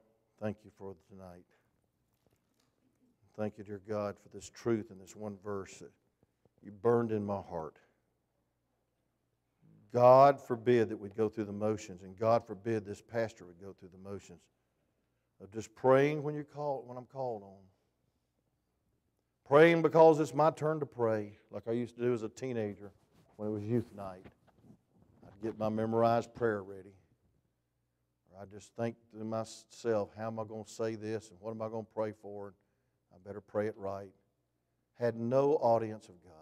thank 0.40 0.58
you 0.64 0.70
for 0.78 0.94
tonight. 1.08 1.44
Thank 3.36 3.58
you, 3.58 3.64
dear 3.64 3.80
God, 3.88 4.16
for 4.22 4.28
this 4.34 4.50
truth 4.50 4.90
and 4.90 5.00
this 5.00 5.16
one 5.16 5.36
verse 5.42 5.78
that 5.78 5.90
you 6.62 6.70
burned 6.70 7.12
in 7.12 7.24
my 7.24 7.40
heart. 7.40 7.76
God 9.92 10.40
forbid 10.40 10.90
that 10.90 10.98
we'd 10.98 11.16
go 11.16 11.28
through 11.28 11.44
the 11.44 11.52
motions, 11.52 12.02
and 12.02 12.18
God 12.18 12.46
forbid 12.46 12.84
this 12.84 13.00
pastor 13.00 13.46
would 13.46 13.60
go 13.60 13.72
through 13.72 13.90
the 13.92 14.10
motions 14.10 14.40
of 15.42 15.52
just 15.52 15.74
praying 15.74 16.22
when 16.22 16.34
you 16.34 16.44
call 16.44 16.84
when 16.86 16.96
I'm 16.96 17.06
called 17.06 17.42
on. 17.42 17.62
Praying 19.46 19.82
because 19.82 20.18
it's 20.18 20.34
my 20.34 20.50
turn 20.50 20.80
to 20.80 20.86
pray, 20.86 21.38
like 21.50 21.68
I 21.68 21.72
used 21.72 21.96
to 21.96 22.02
do 22.02 22.12
as 22.12 22.22
a 22.22 22.28
teenager 22.28 22.90
when 23.36 23.48
it 23.48 23.52
was 23.52 23.62
youth 23.62 23.94
night. 23.94 24.24
I'd 25.24 25.42
get 25.42 25.58
my 25.58 25.68
memorized 25.68 26.34
prayer 26.34 26.62
ready. 26.62 26.94
I'd 28.40 28.50
just 28.50 28.74
think 28.76 28.96
to 29.16 29.24
myself, 29.24 30.10
how 30.16 30.26
am 30.26 30.38
I 30.38 30.44
going 30.44 30.64
to 30.64 30.70
say 30.70 30.94
this 30.94 31.30
and 31.30 31.40
what 31.40 31.52
am 31.52 31.62
I 31.62 31.68
going 31.68 31.84
to 31.84 31.92
pray 31.94 32.12
for? 32.20 32.54
I 33.14 33.16
better 33.26 33.40
pray 33.40 33.66
it 33.66 33.74
right. 33.78 34.10
Had 34.98 35.16
no 35.16 35.54
audience 35.54 36.08
of 36.08 36.22
God. 36.22 36.32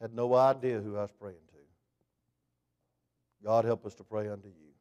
Had 0.00 0.14
no 0.14 0.34
idea 0.34 0.80
who 0.80 0.96
I 0.96 1.02
was 1.02 1.12
praying 1.12 1.38
to. 1.48 1.54
God, 3.44 3.64
help 3.64 3.86
us 3.86 3.94
to 3.94 4.04
pray 4.04 4.28
unto 4.28 4.48
you. 4.48 4.72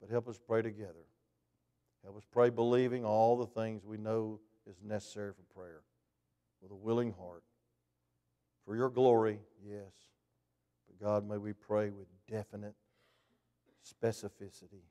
But 0.00 0.10
help 0.10 0.28
us 0.28 0.38
pray 0.38 0.62
together. 0.62 1.04
Help 2.04 2.16
us 2.16 2.24
pray 2.30 2.50
believing 2.50 3.04
all 3.04 3.36
the 3.36 3.46
things 3.46 3.84
we 3.84 3.98
know 3.98 4.40
is 4.66 4.76
necessary 4.82 5.32
for 5.32 5.58
prayer 5.58 5.82
with 6.62 6.70
a 6.70 6.76
willing 6.76 7.12
heart. 7.12 7.42
For 8.64 8.76
your 8.76 8.90
glory, 8.90 9.40
yes. 9.66 9.92
But 10.86 11.04
God, 11.04 11.28
may 11.28 11.38
we 11.38 11.52
pray 11.52 11.90
with 11.90 12.06
definite 12.30 12.74
specificity 13.84 14.84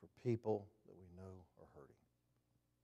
for 0.00 0.08
people 0.24 0.66